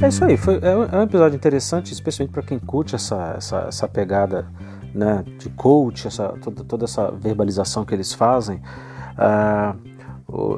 [0.01, 3.59] É isso aí, foi, é, um, é episódio interessante, especialmente para quem curte essa, essa,
[3.69, 4.51] essa pegada
[4.93, 8.61] né, de coach, essa, toda, toda essa verbalização que eles fazem.
[9.17, 9.98] Uh,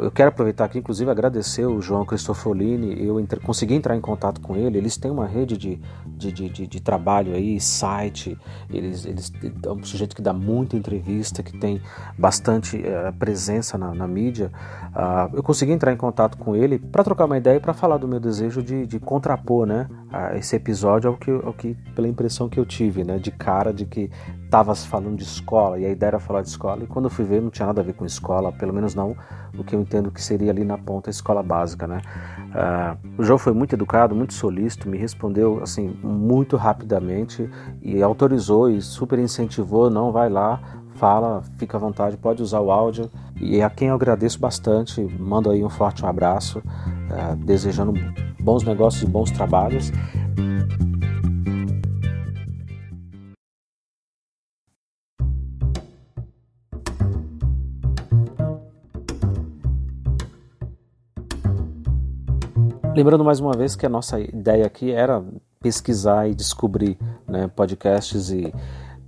[0.02, 3.06] eu quero aproveitar aqui, inclusive, agradecer o João Cristofolini.
[3.06, 4.78] Eu consegui entrar em contato com ele.
[4.78, 8.38] Eles têm uma rede de, de, de, de, de trabalho aí, site.
[8.70, 9.32] Eles, eles
[9.66, 11.82] é um sujeito que dá muita entrevista, que tem
[12.18, 14.52] bastante uh, presença na, na mídia.
[14.92, 17.98] Uh, eu consegui entrar em contato com ele para trocar uma ideia e para falar
[17.98, 19.88] do meu desejo de, de contrapor, né,
[20.36, 23.86] esse episódio ao que, ao que, pela impressão que eu tive, né, de cara de
[23.86, 24.10] que
[24.52, 26.84] estava falando de escola e a ideia era falar de escola.
[26.84, 29.16] E quando eu fui ver, não tinha nada a ver com escola, pelo menos não
[29.58, 32.02] o que eu entendo que seria ali na ponta escola básica, né?
[32.50, 37.50] Uh, o João foi muito educado, muito solícito, me respondeu assim muito rapidamente
[37.82, 40.60] e autorizou e super incentivou, não vai lá,
[40.96, 45.50] fala, fica à vontade, pode usar o áudio e a quem eu agradeço bastante, mando
[45.50, 47.94] aí um forte abraço, uh, desejando
[48.38, 49.94] bons negócios e bons trabalhos.
[62.94, 65.24] Lembrando mais uma vez que a nossa ideia aqui era
[65.62, 68.54] pesquisar e descobrir né, podcasts e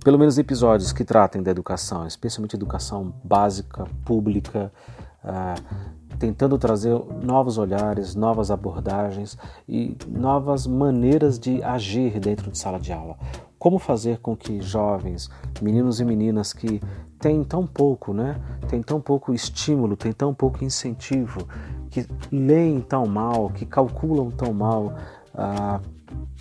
[0.02, 4.72] pelo menos episódios que tratem da educação, especialmente educação básica, pública,
[5.22, 9.36] uh, tentando trazer novos olhares, novas abordagens
[9.68, 13.18] e novas maneiras de agir dentro de sala de aula.
[13.58, 15.28] Como fazer com que jovens,
[15.60, 16.80] meninos e meninas que
[17.24, 21.48] têm tão pouco, né, têm tão pouco estímulo, têm tão pouco incentivo,
[21.88, 24.94] que leem tão mal, que calculam tão mal,
[25.34, 25.80] ah,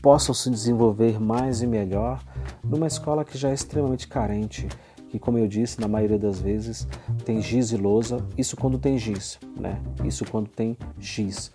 [0.02, 2.22] possam se desenvolver mais e melhor
[2.62, 4.68] numa escola que já é extremamente carente,
[5.08, 6.86] que, como eu disse, na maioria das vezes
[7.24, 9.82] tem giz e lousa, isso quando tem giz, né?
[10.04, 11.54] Isso quando tem giz.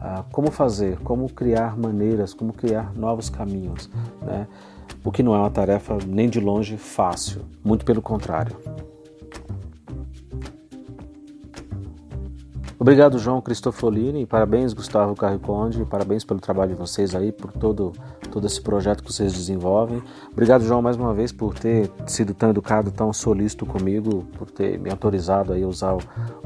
[0.00, 3.90] Ah, como fazer, como criar maneiras, como criar novos caminhos,
[4.22, 4.46] né?
[5.02, 8.56] O que não é uma tarefa nem de longe fácil, muito pelo contrário.
[12.78, 17.92] Obrigado, João Cristofolini, parabéns, Gustavo Carriconde, parabéns pelo trabalho de vocês aí, por todo,
[18.30, 20.02] todo esse projeto que vocês desenvolvem.
[20.32, 24.78] Obrigado, João, mais uma vez por ter sido tão educado, tão solícito comigo, por ter
[24.78, 25.98] me autorizado aí a usar o,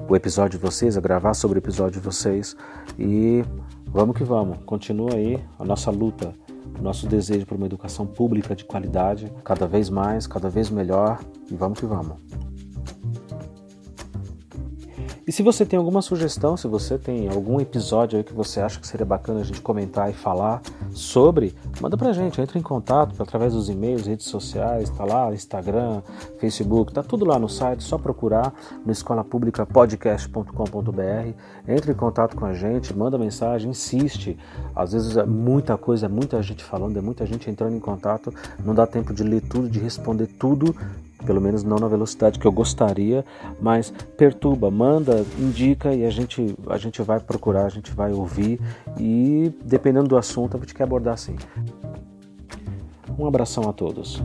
[0.09, 2.57] o episódio de vocês, a gravar sobre o episódio de vocês.
[2.99, 3.45] E
[3.87, 6.35] vamos que vamos, continua aí a nossa luta
[6.81, 11.21] nosso desejo por uma educação pública de qualidade, cada vez mais, cada vez melhor,
[11.51, 12.19] e vamos que vamos.
[15.27, 18.79] E se você tem alguma sugestão, se você tem algum episódio aí que você acha
[18.79, 20.61] que seria bacana a gente comentar e falar
[20.93, 26.03] sobre, manda pra gente, entre em contato através dos e-mails, redes sociais, tá lá, Instagram,
[26.39, 28.53] Facebook, tá tudo lá no site, só procurar
[28.85, 34.37] no escolapublicapodcast.com.br, entre em contato com a gente, manda mensagem, insiste.
[34.77, 38.31] Às vezes é muita coisa, é muita gente falando, é muita gente entrando em contato,
[38.63, 40.77] não dá tempo de ler tudo, de responder tudo
[41.25, 43.25] pelo menos não na velocidade que eu gostaria,
[43.61, 48.61] mas perturba, manda, indica e a gente, a gente vai procurar, a gente vai ouvir
[48.99, 51.37] e dependendo do assunto a gente quer abordar sim.
[53.19, 54.23] Um abração a todos.